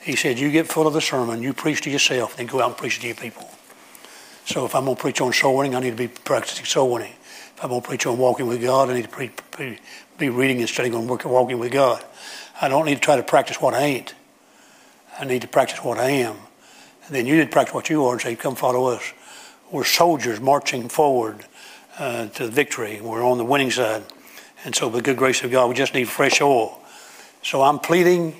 He 0.02 0.16
said, 0.16 0.40
You 0.40 0.52
get 0.52 0.68
full 0.68 0.88
of 0.88 0.94
the 0.94 1.02
sermon, 1.02 1.42
you 1.42 1.54
preach 1.54 1.82
to 1.82 1.90
yourself, 1.90 2.38
then 2.38 2.46
go 2.46 2.62
out 2.62 2.68
and 2.68 2.78
preach 2.78 3.00
to 3.00 3.08
your 3.08 3.16
people. 3.16 3.50
So 4.46 4.66
if 4.66 4.76
I'm 4.76 4.86
going 4.86 4.96
to 4.96 5.02
preach 5.02 5.20
on 5.20 5.34
soul 5.34 5.58
winning, 5.58 5.76
I 5.76 5.82
need 5.82 5.92
to 5.92 5.98
be 5.98 6.08
practicing 6.08 6.66
soul 6.66 6.92
winning. 6.94 7.12
If 7.12 7.64
I'm 7.64 7.70
going 7.70 7.82
to 7.82 7.88
preach 7.88 8.06
on 8.06 8.18
walking 8.18 8.48
with 8.48 8.62
God, 8.62 8.90
I 8.90 8.94
need 8.94 9.04
to 9.04 9.10
pre- 9.10 9.32
pre- 9.52 9.80
be 10.18 10.30
reading 10.30 10.60
and 10.60 10.70
studying 10.70 10.96
on 10.96 11.08
walking 11.08 11.60
with 11.60 11.72
God. 11.72 12.04
I 12.62 12.70
don't 12.70 12.86
need 12.86 12.96
to 12.96 13.02
try 13.02 13.18
to 13.18 13.24
practice 13.24 13.60
what 13.60 13.74
I 13.74 13.82
ain't. 13.82 14.16
I 15.20 15.26
need 15.26 15.42
to 15.42 15.48
practice 15.48 15.84
what 15.84 15.98
I 15.98 16.10
am. 16.12 16.38
And 17.06 17.16
then 17.16 17.26
you 17.26 17.36
need 17.36 17.46
to 17.46 17.50
practice 17.50 17.74
what 17.74 17.90
you 17.90 18.06
are 18.06 18.14
and 18.14 18.22
say, 18.22 18.36
come 18.36 18.56
follow 18.56 18.86
us. 18.88 19.14
We're 19.72 19.84
soldiers 19.84 20.40
marching 20.40 20.88
forward 20.88 21.46
uh, 22.00 22.28
to 22.28 22.48
victory. 22.48 23.02
We're 23.02 23.26
on 23.26 23.38
the 23.38 23.46
winning 23.46 23.72
side. 23.72 24.04
And 24.64 24.76
so, 24.76 24.88
with 24.88 24.96
the 24.96 25.02
good 25.02 25.18
grace 25.18 25.44
of 25.44 25.52
God, 25.52 25.68
we 25.68 25.76
just 25.76 25.94
need 25.94 26.08
fresh 26.08 26.42
oil. 26.42 26.80
So 27.44 27.62
I'm 27.62 27.80
pleading 27.80 28.36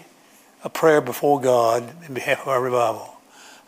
a 0.64 0.70
prayer 0.70 1.02
before 1.02 1.40
God 1.40 1.84
in 2.08 2.14
behalf 2.14 2.42
of 2.42 2.48
our 2.48 2.62
revival. 2.62 3.16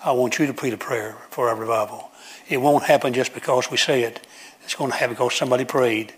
I 0.04 0.12
want 0.12 0.40
you 0.40 0.48
to 0.48 0.54
plead 0.54 0.74
a 0.74 0.78
prayer 0.78 1.18
for 1.30 1.50
our 1.50 1.56
revival. 1.56 2.10
It 2.48 2.58
won't 2.58 2.86
happen 2.86 3.14
just 3.14 3.34
because 3.34 3.70
we 3.70 3.78
say 3.78 4.04
it. 4.04 4.26
It's 4.64 4.76
going 4.76 4.92
to 4.92 4.98
happen 4.98 5.14
because 5.14 5.36
somebody 5.36 5.66
prayed 5.66 6.14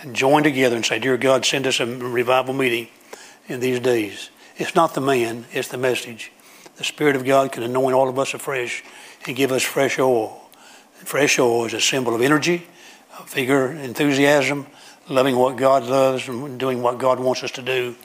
and 0.00 0.14
joined 0.14 0.44
together 0.44 0.76
and 0.76 0.84
say, 0.84 0.98
Dear 0.98 1.16
God, 1.16 1.44
send 1.44 1.66
us 1.66 1.80
a 1.80 1.86
revival 1.86 2.54
meeting 2.54 2.88
in 3.48 3.60
these 3.60 3.80
days. 3.80 4.30
It's 4.56 4.74
not 4.74 4.94
the 4.94 5.00
man, 5.00 5.46
it's 5.52 5.68
the 5.68 5.78
message. 5.78 6.30
The 6.76 6.84
Spirit 6.84 7.16
of 7.16 7.24
God 7.24 7.52
can 7.52 7.62
anoint 7.62 7.94
all 7.94 8.08
of 8.08 8.18
us 8.18 8.34
afresh 8.34 8.84
and 9.26 9.36
give 9.36 9.52
us 9.52 9.62
fresh 9.62 9.98
oil. 9.98 10.38
Fresh 10.94 11.38
oil 11.38 11.64
is 11.64 11.74
a 11.74 11.80
symbol 11.80 12.14
of 12.14 12.20
energy, 12.20 12.66
vigor, 13.26 13.72
enthusiasm, 13.72 14.66
loving 15.08 15.36
what 15.36 15.56
God 15.56 15.84
loves 15.84 16.28
and 16.28 16.58
doing 16.60 16.80
what 16.80 16.98
God 16.98 17.18
wants 17.18 17.42
us 17.42 17.50
to 17.52 17.62
do 17.62 17.96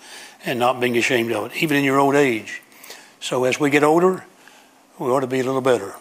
and 0.46 0.60
not 0.60 0.80
being 0.80 0.98
ashamed 0.98 1.32
of 1.32 1.52
it, 1.52 1.62
even 1.62 1.78
in 1.78 1.84
your 1.84 2.00
old 2.00 2.16
age. 2.16 2.62
So 3.20 3.44
as 3.44 3.60
we 3.60 3.70
get 3.70 3.84
older, 3.84 4.26
we 5.00 5.08
ought 5.08 5.22
to 5.22 5.28
be 5.28 5.40
a 5.40 5.44
little 5.44 5.62
better. 5.62 5.96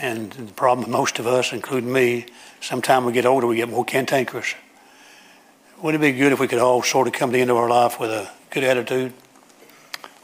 And 0.00 0.30
the 0.32 0.52
problem 0.52 0.90
most 0.90 1.18
of 1.18 1.26
us, 1.26 1.52
including 1.52 1.92
me, 1.92 2.26
sometime 2.60 3.04
we 3.04 3.12
get 3.12 3.26
older, 3.26 3.46
we 3.46 3.56
get 3.56 3.68
more 3.68 3.84
cantankerous. 3.84 4.54
Wouldn't 5.82 6.02
it 6.02 6.12
be 6.12 6.18
good 6.18 6.32
if 6.32 6.40
we 6.40 6.48
could 6.48 6.58
all 6.58 6.82
sort 6.82 7.06
of 7.06 7.12
come 7.12 7.30
to 7.30 7.34
the 7.34 7.40
end 7.40 7.50
of 7.50 7.56
our 7.56 7.68
life 7.68 8.00
with 8.00 8.10
a 8.10 8.30
good 8.50 8.64
attitude? 8.64 9.12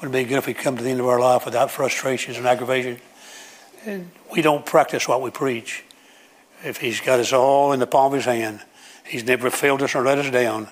Wouldn't 0.01 0.15
it 0.15 0.25
be 0.25 0.29
good 0.29 0.39
if 0.39 0.47
we 0.47 0.55
come 0.55 0.77
to 0.77 0.83
the 0.83 0.91
end 0.91 1.01
of 1.01 1.07
our 1.07 1.21
life 1.21 1.45
without 1.45 1.71
frustrations 1.71 2.37
and 2.37 2.47
aggravation? 2.47 3.01
And 3.87 4.11
we 4.33 4.43
don't 4.43 4.65
practice 4.67 5.07
what 5.07 5.23
we 5.23 5.31
preach. 5.31 5.85
If 6.65 6.79
He's 6.79 7.01
got 7.01 7.21
us 7.21 7.33
all 7.33 7.73
in 7.73 7.81
the 7.81 7.87
palm 7.87 8.13
of 8.13 8.17
His 8.17 8.25
hand, 8.25 8.61
He's 9.07 9.25
never 9.25 9.51
failed 9.51 9.83
us 9.83 9.95
or 9.95 10.03
let 10.03 10.19
us 10.19 10.31
down. 10.31 10.69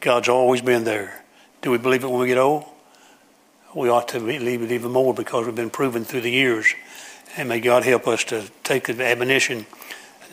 God's 0.00 0.28
always 0.28 0.62
been 0.62 0.84
there. 0.84 1.24
Do 1.62 1.70
we 1.70 1.78
believe 1.78 2.04
it 2.04 2.10
when 2.10 2.20
we 2.20 2.28
get 2.28 2.38
old? 2.38 2.64
We 3.74 3.88
ought 3.88 4.08
to 4.08 4.20
believe 4.20 4.62
it 4.62 4.72
even 4.72 4.92
more 4.92 5.12
because 5.12 5.46
we've 5.46 5.54
been 5.54 5.70
proven 5.70 6.04
through 6.04 6.22
the 6.22 6.30
years 6.30 6.74
and 7.36 7.48
may 7.48 7.60
God 7.60 7.84
help 7.84 8.08
us 8.08 8.24
to 8.24 8.50
take 8.64 8.86
the 8.86 9.04
admonition. 9.04 9.66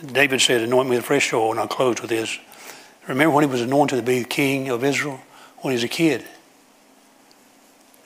David 0.05 0.41
said, 0.41 0.61
Anoint 0.61 0.89
me 0.89 0.95
with 0.95 1.05
fresh 1.05 1.31
oil, 1.33 1.51
and 1.51 1.59
I'll 1.59 1.67
close 1.67 2.01
with 2.01 2.09
this. 2.09 2.37
Remember 3.07 3.33
when 3.33 3.43
he 3.43 3.49
was 3.49 3.61
anointed 3.61 3.97
to 3.99 4.03
be 4.03 4.23
king 4.23 4.69
of 4.69 4.83
Israel? 4.83 5.19
When 5.57 5.71
he 5.71 5.75
was 5.75 5.83
a 5.83 5.89
kid. 5.89 6.25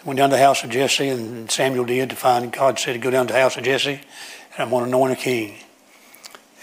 Went 0.05 0.17
down 0.17 0.29
to 0.29 0.35
the 0.35 0.41
house 0.41 0.63
of 0.63 0.69
Jesse, 0.69 1.09
and 1.09 1.49
Samuel 1.49 1.85
did 1.85 2.09
to 2.09 2.15
find 2.15 2.51
God 2.51 2.79
said 2.79 2.93
to 2.93 2.99
go 2.99 3.09
down 3.09 3.27
to 3.27 3.33
the 3.33 3.39
house 3.39 3.57
of 3.57 3.63
Jesse, 3.63 4.01
and 4.53 4.59
I'm 4.59 4.69
going 4.69 4.83
to 4.83 4.87
anoint 4.87 5.13
a 5.13 5.15
king. 5.15 5.55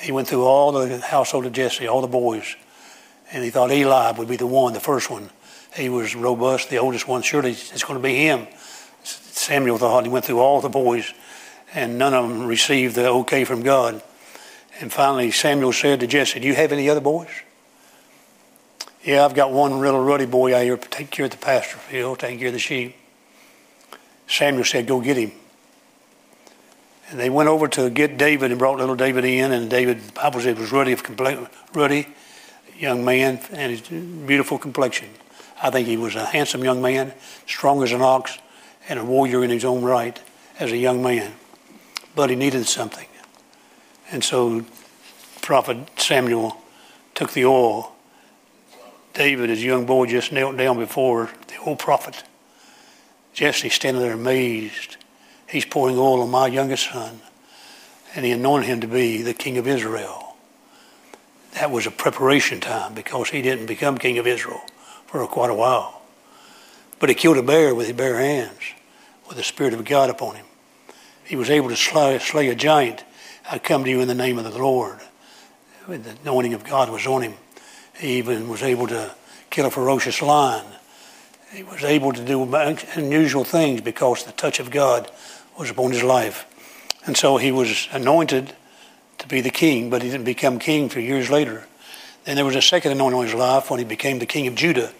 He 0.00 0.12
went 0.12 0.28
through 0.28 0.44
all 0.44 0.72
the 0.72 1.00
household 1.00 1.46
of 1.46 1.52
Jesse, 1.52 1.86
all 1.86 2.00
the 2.00 2.06
boys, 2.06 2.56
and 3.32 3.44
he 3.44 3.50
thought 3.50 3.70
Eli 3.70 4.12
would 4.12 4.28
be 4.28 4.36
the 4.36 4.46
one, 4.46 4.72
the 4.72 4.80
first 4.80 5.10
one. 5.10 5.30
He 5.76 5.88
was 5.88 6.14
robust, 6.14 6.70
the 6.70 6.78
oldest 6.78 7.06
one. 7.06 7.22
Surely 7.22 7.50
it's 7.50 7.84
going 7.84 7.98
to 7.98 8.02
be 8.02 8.16
him. 8.16 8.46
Samuel 9.02 9.78
thought 9.78 10.04
he 10.04 10.10
went 10.10 10.24
through 10.24 10.40
all 10.40 10.60
the 10.60 10.68
boys 10.68 11.12
and 11.74 11.98
none 11.98 12.14
of 12.14 12.28
them 12.28 12.46
received 12.46 12.94
the 12.94 13.08
okay 13.08 13.44
from 13.44 13.62
God. 13.62 14.02
And 14.80 14.92
finally, 14.92 15.30
Samuel 15.30 15.72
said 15.72 16.00
to 16.00 16.06
Jesse, 16.06 16.40
Do 16.40 16.46
you 16.46 16.54
have 16.54 16.72
any 16.72 16.88
other 16.88 17.00
boys? 17.00 17.28
Yeah, 19.04 19.24
I've 19.24 19.34
got 19.34 19.52
one 19.52 19.78
little 19.80 20.02
ruddy 20.02 20.26
boy 20.26 20.54
out 20.54 20.62
here, 20.62 20.76
take 20.76 21.10
care 21.10 21.26
of 21.26 21.30
the 21.30 21.36
pasture 21.36 21.78
field, 21.78 22.18
take 22.18 22.38
care 22.38 22.48
of 22.48 22.54
the 22.54 22.58
sheep. 22.58 22.96
Samuel 24.26 24.64
said, 24.64 24.86
Go 24.86 25.00
get 25.00 25.16
him. 25.16 25.32
And 27.08 27.20
they 27.20 27.30
went 27.30 27.48
over 27.48 27.68
to 27.68 27.88
get 27.88 28.18
David 28.18 28.50
and 28.50 28.58
brought 28.58 28.78
little 28.78 28.96
David 28.96 29.24
in. 29.24 29.52
And 29.52 29.70
David, 29.70 30.00
the 30.00 30.12
Bible 30.12 30.40
said, 30.40 30.58
was 30.58 30.72
ruddy, 30.72 30.96
ruddy 31.72 32.08
young 32.78 33.04
man 33.04 33.40
and 33.52 33.70
his 33.70 33.80
beautiful 34.26 34.58
complexion. 34.58 35.08
I 35.62 35.70
think 35.70 35.88
he 35.88 35.96
was 35.96 36.14
a 36.14 36.24
handsome 36.24 36.62
young 36.62 36.82
man, 36.82 37.12
strong 37.46 37.82
as 37.82 37.92
an 37.92 38.02
ox, 38.02 38.38
and 38.88 38.98
a 38.98 39.04
warrior 39.04 39.42
in 39.42 39.50
his 39.50 39.64
own 39.64 39.82
right 39.82 40.20
as 40.58 40.72
a 40.72 40.76
young 40.76 41.02
man 41.02 41.32
but 42.16 42.30
he 42.30 42.34
needed 42.34 42.66
something. 42.66 43.06
And 44.10 44.24
so 44.24 44.64
Prophet 45.42 45.78
Samuel 46.00 46.60
took 47.14 47.32
the 47.32 47.44
oil. 47.44 47.92
David, 49.14 49.50
as 49.50 49.58
a 49.58 49.66
young 49.66 49.86
boy, 49.86 50.06
just 50.06 50.32
knelt 50.32 50.56
down 50.56 50.78
before 50.78 51.30
the 51.46 51.56
old 51.64 51.78
prophet. 51.78 52.24
Jesse 53.32 53.68
standing 53.68 54.02
there 54.02 54.14
amazed. 54.14 54.96
He's 55.48 55.64
pouring 55.64 55.98
oil 55.98 56.22
on 56.22 56.30
my 56.30 56.48
youngest 56.48 56.90
son. 56.90 57.20
And 58.14 58.24
he 58.24 58.32
anointed 58.32 58.66
him 58.66 58.80
to 58.80 58.86
be 58.86 59.22
the 59.22 59.34
king 59.34 59.58
of 59.58 59.68
Israel. 59.68 60.36
That 61.52 61.70
was 61.70 61.86
a 61.86 61.90
preparation 61.90 62.60
time 62.60 62.94
because 62.94 63.28
he 63.28 63.42
didn't 63.42 63.66
become 63.66 63.98
king 63.98 64.18
of 64.18 64.26
Israel 64.26 64.62
for 65.06 65.26
quite 65.26 65.50
a 65.50 65.54
while. 65.54 66.02
But 66.98 67.08
he 67.08 67.14
killed 67.14 67.36
a 67.36 67.42
bear 67.42 67.74
with 67.74 67.86
his 67.86 67.96
bare 67.96 68.18
hands, 68.18 68.60
with 69.28 69.36
the 69.36 69.42
Spirit 69.42 69.74
of 69.74 69.84
God 69.84 70.10
upon 70.10 70.36
him 70.36 70.46
he 71.26 71.36
was 71.36 71.50
able 71.50 71.68
to 71.68 71.76
slay, 71.76 72.18
slay 72.18 72.48
a 72.48 72.54
giant. 72.54 73.04
I 73.50 73.58
come 73.58 73.84
to 73.84 73.90
you 73.90 74.00
in 74.00 74.08
the 74.08 74.14
name 74.14 74.38
of 74.38 74.44
the 74.44 74.58
Lord. 74.58 75.00
The 75.88 76.16
anointing 76.22 76.54
of 76.54 76.64
God 76.64 76.88
was 76.88 77.06
on 77.06 77.22
him. 77.22 77.34
He 77.98 78.18
even 78.18 78.48
was 78.48 78.62
able 78.62 78.86
to 78.88 79.14
kill 79.50 79.66
a 79.66 79.70
ferocious 79.70 80.22
lion. 80.22 80.64
he 81.52 81.62
was 81.62 81.82
able 81.84 82.12
to 82.12 82.24
do 82.24 82.54
unusual 82.94 83.44
things 83.44 83.80
because 83.80 84.24
the 84.24 84.32
touch 84.32 84.60
of 84.60 84.70
God 84.70 85.10
was 85.58 85.70
upon 85.70 85.92
his 85.92 86.02
life. 86.02 86.44
And 87.06 87.16
so 87.16 87.36
he 87.36 87.52
was 87.52 87.88
anointed 87.92 88.52
to 89.18 89.28
be 89.28 89.40
the 89.40 89.50
king, 89.50 89.90
but 89.90 90.02
he 90.02 90.10
didn't 90.10 90.24
become 90.24 90.58
king 90.58 90.88
for 90.88 91.00
years 91.00 91.30
later. 91.30 91.66
Then 92.26 92.34
there 92.34 92.44
was 92.44 92.56
a 92.56 92.62
second 92.62 92.90
anointing 92.90 93.18
on 93.18 93.24
his 93.24 93.34
life 93.34 93.70
when 93.70 93.78
he 93.78 93.84
became 93.84 94.18
the 94.18 94.26
king 94.26 94.48
of 94.48 94.56
Judah, 94.56 94.92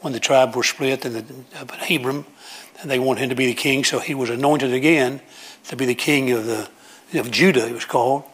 when 0.00 0.12
the 0.12 0.20
tribe 0.20 0.56
were 0.56 0.64
split 0.64 1.06
in 1.06 1.12
the 1.12 1.24
uh, 1.56 1.64
Hebron, 1.76 2.26
and 2.80 2.90
they 2.90 2.98
wanted 2.98 3.22
him 3.22 3.28
to 3.28 3.36
be 3.36 3.46
the 3.46 3.54
king. 3.54 3.84
So 3.84 4.00
he 4.00 4.14
was 4.14 4.30
anointed 4.30 4.72
again 4.72 5.20
to 5.68 5.76
be 5.76 5.86
the 5.86 5.94
king 5.94 6.32
of 6.32 6.44
the 6.44 6.68
of 7.14 7.30
Judah. 7.30 7.68
It 7.68 7.72
was 7.72 7.84
called, 7.84 8.24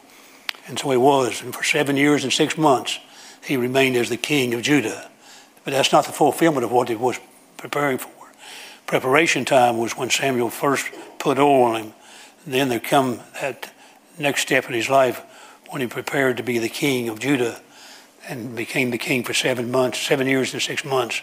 and 0.67 0.79
so 0.79 0.91
he 0.91 0.97
was. 0.97 1.43
And 1.43 1.55
for 1.55 1.63
seven 1.63 1.97
years 1.97 2.25
and 2.25 2.33
six 2.33 2.57
months, 2.57 2.99
he 3.45 3.59
remained 3.59 3.97
as 3.97 4.09
the 4.09 4.17
king 4.17 4.55
of 4.55 4.63
Judah. 4.63 5.11
But 5.65 5.73
that's 5.73 5.93
not 5.93 6.07
the 6.07 6.13
fulfillment 6.13 6.65
of 6.65 6.73
what 6.73 6.89
he 6.89 6.97
was 6.97 7.21
preparing 7.59 7.99
for. 7.99 8.11
Preparation 8.87 9.45
time 9.45 9.77
was 9.77 9.95
when 9.95 10.09
Samuel 10.09 10.49
first 10.49 10.91
put 11.19 11.39
oil 11.39 11.65
on 11.65 11.83
him. 11.83 11.93
Then 12.47 12.71
there 12.71 12.81
come 12.81 13.21
that 13.43 13.71
next 14.17 14.41
step 14.41 14.67
in 14.67 14.73
his 14.73 14.89
life 14.89 15.21
when 15.69 15.83
he 15.83 15.87
prepared 15.87 16.39
to 16.39 16.43
be 16.43 16.57
the 16.57 16.71
king 16.71 17.11
of 17.11 17.19
Judah 17.19 17.61
and 18.29 18.55
became 18.55 18.91
the 18.91 18.99
king 18.99 19.25
for 19.25 19.35
seven 19.35 19.71
months, 19.71 19.99
seven 19.99 20.27
years 20.27 20.53
and 20.53 20.63
six 20.63 20.85
months. 20.85 21.23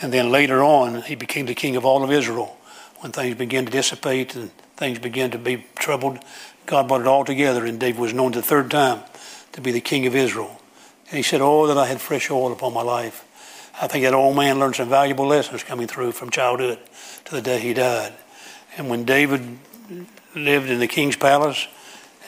And 0.00 0.12
then 0.12 0.30
later 0.30 0.62
on, 0.62 1.02
he 1.02 1.14
became 1.14 1.46
the 1.46 1.54
king 1.54 1.76
of 1.76 1.84
all 1.84 2.02
of 2.02 2.10
Israel. 2.10 2.56
When 3.00 3.12
things 3.12 3.36
began 3.36 3.66
to 3.66 3.70
dissipate 3.70 4.34
and 4.34 4.50
things 4.76 4.98
began 4.98 5.30
to 5.32 5.38
be 5.38 5.66
troubled, 5.76 6.18
God 6.66 6.88
brought 6.88 7.02
it 7.02 7.06
all 7.06 7.24
together, 7.24 7.66
and 7.66 7.78
David 7.78 8.00
was 8.00 8.14
known 8.14 8.32
the 8.32 8.42
third 8.42 8.70
time 8.70 9.02
to 9.52 9.60
be 9.60 9.72
the 9.72 9.80
king 9.80 10.06
of 10.06 10.14
Israel. 10.14 10.60
And 11.08 11.16
he 11.16 11.22
said, 11.22 11.40
Oh, 11.40 11.66
that 11.66 11.76
I 11.76 11.86
had 11.86 12.00
fresh 12.00 12.30
oil 12.30 12.52
upon 12.52 12.72
my 12.72 12.82
life. 12.82 13.28
I 13.80 13.86
think 13.86 14.04
that 14.04 14.14
old 14.14 14.36
man 14.36 14.58
learned 14.58 14.76
some 14.76 14.88
valuable 14.88 15.26
lessons 15.26 15.64
coming 15.64 15.86
through 15.86 16.12
from 16.12 16.30
childhood 16.30 16.78
to 17.26 17.34
the 17.34 17.42
day 17.42 17.58
he 17.58 17.74
died. 17.74 18.12
And 18.76 18.88
when 18.88 19.04
David 19.04 19.58
lived 20.34 20.70
in 20.70 20.78
the 20.78 20.86
king's 20.86 21.16
palace, 21.16 21.66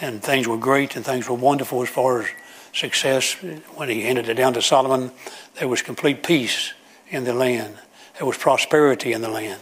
and 0.00 0.22
things 0.22 0.46
were 0.46 0.56
great 0.56 0.96
and 0.96 1.04
things 1.04 1.28
were 1.28 1.36
wonderful 1.36 1.82
as 1.82 1.88
far 1.88 2.22
as 2.22 2.28
success. 2.74 3.34
When 3.74 3.88
he 3.88 4.02
handed 4.02 4.28
it 4.28 4.34
down 4.34 4.54
to 4.54 4.62
Solomon, 4.62 5.12
there 5.58 5.68
was 5.68 5.82
complete 5.82 6.22
peace 6.22 6.74
in 7.08 7.24
the 7.24 7.32
land. 7.32 7.78
There 8.18 8.26
was 8.26 8.36
prosperity 8.36 9.12
in 9.12 9.22
the 9.22 9.28
land. 9.28 9.60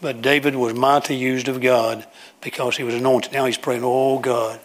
But 0.00 0.22
David 0.22 0.56
was 0.56 0.74
mightily 0.74 1.16
used 1.16 1.48
of 1.48 1.60
God 1.60 2.06
because 2.42 2.76
he 2.76 2.82
was 2.82 2.94
anointed. 2.94 3.32
Now 3.32 3.46
he's 3.46 3.56
praying, 3.56 3.82
Oh 3.84 4.18
God, 4.18 4.60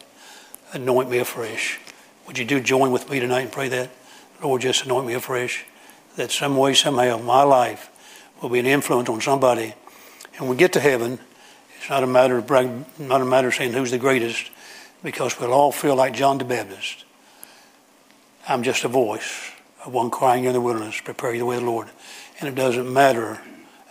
anoint 0.73 1.09
me 1.09 1.19
afresh. 1.19 1.79
Would 2.27 2.37
you 2.37 2.45
do 2.45 2.59
join 2.59 2.91
with 2.91 3.09
me 3.09 3.19
tonight 3.19 3.41
and 3.41 3.51
pray 3.51 3.69
that? 3.69 3.89
Lord, 4.41 4.61
just 4.61 4.85
anoint 4.85 5.07
me 5.07 5.13
afresh. 5.13 5.65
That 6.17 6.31
some 6.31 6.57
way, 6.57 6.73
somehow, 6.73 7.17
my 7.19 7.43
life 7.43 7.89
will 8.41 8.49
be 8.49 8.59
an 8.59 8.65
influence 8.65 9.07
on 9.07 9.21
somebody. 9.21 9.73
And 10.33 10.41
when 10.41 10.49
we 10.49 10.55
get 10.57 10.73
to 10.73 10.79
heaven, 10.79 11.19
it's 11.77 11.89
not 11.89 12.03
a 12.03 12.07
matter 12.07 12.37
of 12.37 12.49
not 12.99 13.21
a 13.21 13.25
matter 13.25 13.47
of 13.47 13.55
saying 13.55 13.73
who's 13.73 13.91
the 13.91 13.97
greatest, 13.97 14.49
because 15.03 15.39
we'll 15.39 15.53
all 15.53 15.71
feel 15.71 15.95
like 15.95 16.13
John 16.13 16.37
the 16.37 16.45
Baptist. 16.45 17.05
I'm 18.47 18.63
just 18.63 18.83
a 18.83 18.87
voice 18.87 19.51
of 19.85 19.93
one 19.93 20.09
crying 20.09 20.45
in 20.45 20.53
the 20.53 20.61
wilderness, 20.61 20.99
prepare 21.01 21.37
the 21.37 21.45
way 21.45 21.57
of 21.57 21.63
the 21.63 21.69
Lord. 21.69 21.89
And 22.39 22.49
it 22.49 22.55
doesn't 22.55 22.91
matter 22.91 23.41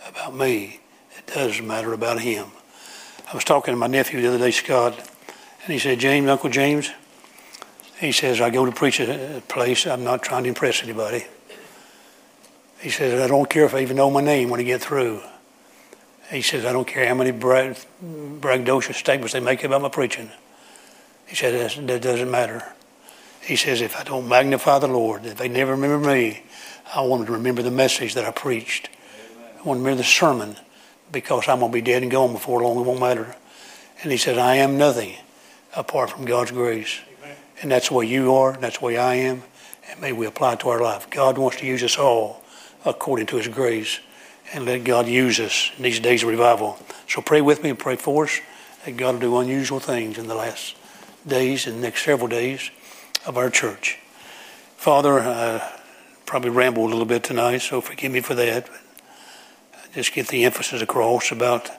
about 0.07 0.35
me. 0.35 0.79
It 1.17 1.27
does 1.27 1.61
matter 1.61 1.93
about 1.93 2.19
him. 2.19 2.47
I 3.31 3.33
was 3.33 3.43
talking 3.43 3.73
to 3.73 3.77
my 3.77 3.87
nephew 3.87 4.21
the 4.21 4.27
other 4.27 4.37
day, 4.37 4.51
Scott, 4.51 4.97
and 5.63 5.73
he 5.73 5.79
said, 5.79 5.99
James, 5.99 6.27
Uncle 6.27 6.49
James, 6.49 6.91
he 7.99 8.11
says, 8.11 8.41
I 8.41 8.49
go 8.49 8.65
to 8.65 8.71
preach 8.71 8.99
at 8.99 9.09
a 9.09 9.41
place, 9.41 9.85
I'm 9.85 10.03
not 10.03 10.23
trying 10.23 10.43
to 10.43 10.49
impress 10.49 10.83
anybody. 10.83 11.25
He 12.79 12.89
says, 12.89 13.21
I 13.21 13.27
don't 13.27 13.49
care 13.49 13.65
if 13.65 13.75
I 13.75 13.79
even 13.79 13.95
know 13.95 14.09
my 14.09 14.21
name 14.21 14.49
when 14.49 14.59
I 14.59 14.63
get 14.63 14.81
through. 14.81 15.21
He 16.29 16.41
says, 16.41 16.65
I 16.65 16.73
don't 16.73 16.87
care 16.87 17.07
how 17.07 17.13
many 17.13 17.31
brag- 17.31 17.77
braggadocious 18.03 18.95
statements 18.95 19.33
they 19.33 19.39
make 19.39 19.63
about 19.63 19.81
my 19.81 19.89
preaching. 19.89 20.31
He 21.27 21.35
said, 21.35 21.87
that 21.87 22.01
doesn't 22.01 22.31
matter. 22.31 22.73
He 23.43 23.55
says, 23.55 23.81
if 23.81 23.97
I 23.97 24.03
don't 24.03 24.27
magnify 24.27 24.79
the 24.79 24.87
Lord, 24.87 25.25
if 25.25 25.37
they 25.37 25.49
never 25.49 25.71
remember 25.71 26.07
me, 26.07 26.43
I 26.93 27.01
want 27.01 27.21
them 27.21 27.27
to 27.27 27.33
remember 27.33 27.61
the 27.61 27.71
message 27.71 28.13
that 28.13 28.25
I 28.25 28.31
preached. 28.31 28.89
I 29.59 29.63
want 29.63 29.77
to 29.79 29.83
remember 29.83 29.97
the 29.97 30.03
sermon 30.03 30.57
because 31.11 31.47
I'm 31.47 31.59
going 31.59 31.71
to 31.71 31.73
be 31.73 31.81
dead 31.81 32.03
and 32.03 32.11
gone 32.11 32.33
before 32.33 32.61
long. 32.61 32.79
It 32.79 32.85
won't 32.85 32.99
matter. 32.99 33.35
And 34.03 34.11
he 34.11 34.17
said, 34.17 34.37
I 34.37 34.55
am 34.57 34.77
nothing 34.77 35.15
apart 35.75 36.11
from 36.11 36.25
God's 36.25 36.51
grace. 36.51 36.99
Amen. 37.19 37.35
And 37.61 37.71
that's 37.71 37.89
the 37.89 37.95
way 37.95 38.05
you 38.05 38.33
are, 38.33 38.53
and 38.53 38.63
that's 38.63 38.79
the 38.79 38.85
way 38.85 38.97
I 38.97 39.15
am. 39.15 39.43
And 39.89 40.01
may 40.01 40.11
we 40.11 40.25
apply 40.25 40.53
it 40.53 40.59
to 40.61 40.69
our 40.69 40.81
life. 40.81 41.09
God 41.09 41.37
wants 41.37 41.57
to 41.57 41.65
use 41.65 41.83
us 41.83 41.97
all 41.97 42.43
according 42.85 43.27
to 43.27 43.37
his 43.37 43.47
grace. 43.47 43.99
And 44.53 44.65
let 44.65 44.83
God 44.83 45.07
use 45.07 45.39
us 45.39 45.71
in 45.77 45.83
these 45.83 45.99
days 45.99 46.23
of 46.23 46.29
revival. 46.29 46.77
So 47.07 47.21
pray 47.21 47.41
with 47.41 47.63
me 47.63 47.69
and 47.69 47.79
pray 47.79 47.95
for 47.95 48.25
us 48.25 48.39
that 48.85 48.97
God 48.97 49.15
will 49.15 49.21
do 49.21 49.37
unusual 49.37 49.79
things 49.79 50.17
in 50.17 50.27
the 50.27 50.35
last 50.35 50.75
days 51.25 51.67
and 51.67 51.77
the 51.77 51.81
next 51.81 52.03
several 52.03 52.27
days 52.27 52.69
of 53.25 53.37
our 53.37 53.49
church. 53.49 53.99
Father, 54.77 55.19
I 55.19 55.79
probably 56.25 56.49
rambled 56.49 56.89
a 56.89 56.93
little 56.93 57.05
bit 57.05 57.23
tonight, 57.23 57.59
so 57.59 57.81
forgive 57.81 58.11
me 58.11 58.21
for 58.21 58.35
that. 58.35 58.69
just 59.93 60.13
get 60.13 60.27
the 60.27 60.45
emphasis 60.45 60.81
across 60.81 61.31
about 61.31 61.69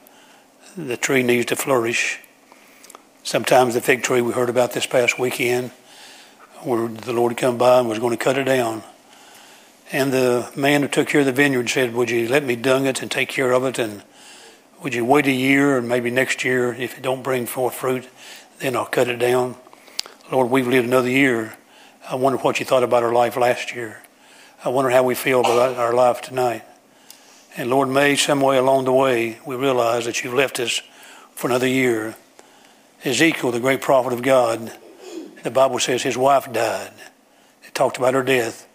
the 0.77 0.97
tree 0.97 1.23
needs 1.23 1.47
to 1.47 1.57
flourish. 1.57 2.21
Sometimes 3.25 3.75
the 3.75 3.81
fig 3.81 4.03
tree 4.03 4.21
we 4.21 4.33
heard 4.33 4.49
about 4.49 4.73
this 4.73 4.87
past 4.87 5.19
weekend, 5.19 5.71
where 6.61 6.89
the 6.89 7.13
Lord 7.13 7.37
come 7.37 7.59
by 7.59 7.81
and 7.81 7.89
was 7.89 7.99
going 7.99 8.17
to 8.17 8.23
cut 8.23 8.39
it 8.39 8.45
down. 8.45 8.83
And 9.91 10.13
the 10.13 10.51
man 10.57 10.83
who 10.83 10.89
took 10.89 11.09
care 11.09 11.21
of 11.21 11.27
the 11.27 11.33
vineyard 11.33 11.69
said, 11.69 11.95
Would 11.95 12.11
you 12.11 12.29
let 12.29 12.45
me 12.45 12.57
dung 12.57 12.87
it 12.87 13.03
and 13.03 13.11
take 13.11 13.29
care 13.29 13.53
of 13.53 13.65
it? 13.65 13.79
And 13.79 14.03
would 14.83 14.95
you 14.95 15.05
wait 15.05 15.27
a 15.27 15.33
year 15.33 15.77
and 15.77 15.89
maybe 15.89 16.11
next 16.11 16.45
year, 16.45 16.73
if 16.73 16.97
it 16.97 17.03
don't 17.03 17.23
bring 17.23 17.47
forth 17.47 17.75
fruit, 17.75 18.09
then 18.59 18.75
I'll 18.75 18.87
cut 18.87 19.09
it 19.09 19.19
down? 19.19 19.57
Lord, 20.31 20.51
we've 20.51 20.69
lived 20.69 20.87
another 20.87 21.11
year. 21.11 21.55
I 22.09 22.15
wonder 22.15 22.39
what 22.39 22.61
you 22.61 22.65
thought 22.65 22.85
about 22.85 23.03
our 23.03 23.13
life 23.13 23.37
last 23.37 23.75
year. 23.75 24.03
I 24.65 24.69
wonder 24.69 24.91
how 24.91 25.03
we 25.03 25.15
feel 25.15 25.41
about 25.41 25.77
our 25.77 25.93
life 25.93 26.23
tonight. 26.23 26.63
And 27.57 27.69
Lord, 27.69 27.89
may 27.89 28.15
some 28.15 28.41
way 28.41 28.57
along 28.57 28.85
the 28.85 28.93
way 28.93 29.39
we 29.45 29.57
realize 29.57 30.05
that 30.05 30.23
you've 30.23 30.33
left 30.33 30.61
us 30.61 30.81
for 31.35 31.49
another 31.49 31.67
year. 31.67 32.15
Ezekiel, 33.05 33.51
the 33.51 33.61
great 33.61 33.81
prophet 33.81 34.13
of 34.13 34.23
God, 34.23 34.73
the 35.43 35.51
Bible 35.51 35.81
says 35.81 36.03
his 36.03 36.17
wife 36.17 36.51
died. 36.53 36.93
It 37.65 37.75
talked 37.75 37.99
about 37.99 38.15
her 38.15 38.23
death. 38.23 38.69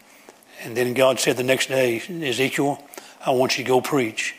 And 0.63 0.75
then 0.75 0.93
God 0.93 1.19
said 1.19 1.38
the 1.38 1.43
next 1.43 1.67
day, 1.67 2.01
Ezekiel, 2.01 2.83
I 3.25 3.31
want 3.31 3.57
you 3.57 3.63
to 3.63 3.67
go 3.67 3.79
preach. 3.79 4.36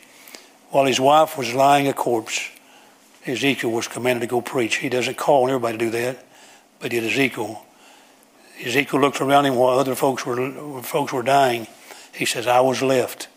While 0.70 0.84
his 0.84 1.00
wife 1.00 1.38
was 1.38 1.54
lying 1.54 1.88
a 1.88 1.94
corpse, 1.94 2.50
Ezekiel 3.26 3.70
was 3.70 3.88
commanded 3.88 4.20
to 4.20 4.26
go 4.26 4.42
preach. 4.42 4.76
He 4.76 4.90
doesn't 4.90 5.16
call 5.16 5.48
everybody 5.48 5.78
to 5.78 5.84
do 5.86 5.90
that 5.90 6.27
but 6.80 6.90
did 6.90 7.04
Ezekiel. 7.04 7.64
Ezekiel 8.64 9.00
looked 9.00 9.20
around 9.20 9.46
him 9.46 9.54
while 9.54 9.78
other 9.78 9.94
folks 9.94 10.26
were 10.26 10.82
folks 10.82 11.12
were 11.12 11.22
dying. 11.22 11.66
He 12.12 12.24
says, 12.24 12.46
"I 12.46 12.60
was 12.60 12.82
left. 12.82 13.28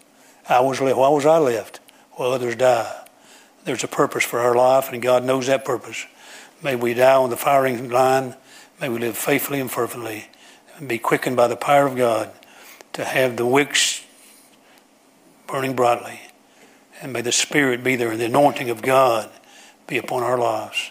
I 0.50 0.60
was 0.62 0.82
left. 0.82 0.98
Why 0.98 1.10
was 1.10 1.26
I 1.26 1.38
left? 1.38 1.80
While 2.14 2.32
others 2.32 2.56
die. 2.56 3.08
There's 3.64 3.84
a 3.84 3.88
purpose 3.88 4.24
for 4.24 4.40
our 4.40 4.56
life, 4.56 4.92
and 4.92 5.02
God 5.02 5.24
knows 5.24 5.46
that 5.48 5.64
purpose. 5.64 6.08
May 6.64 6.76
we 6.76 6.96
die 6.96 7.14
on 7.14 7.30
the 7.30 7.38
firing 7.38 7.90
line. 7.90 8.36
May 8.80 8.90
we 8.90 8.98
live 8.98 9.16
faithfully 9.16 9.60
and 9.60 9.70
fervently, 9.72 10.26
and 10.78 10.88
be 10.88 10.98
quickened 10.98 11.36
by 11.36 11.48
the 11.48 11.56
power 11.56 11.86
of 11.86 11.96
God 11.96 12.32
to 12.94 13.06
have 13.06 13.38
the 13.38 13.46
wicks 13.46 14.04
burning 15.46 15.76
brightly. 15.76 16.20
And 17.00 17.14
may 17.14 17.22
the 17.22 17.32
Spirit 17.32 17.84
be 17.84 17.96
there, 17.96 18.10
and 18.10 18.20
the 18.20 18.26
anointing 18.26 18.72
of 18.72 18.82
God 18.82 19.30
be 19.86 19.98
upon 19.98 20.24
our 20.24 20.40
lives. 20.40 20.90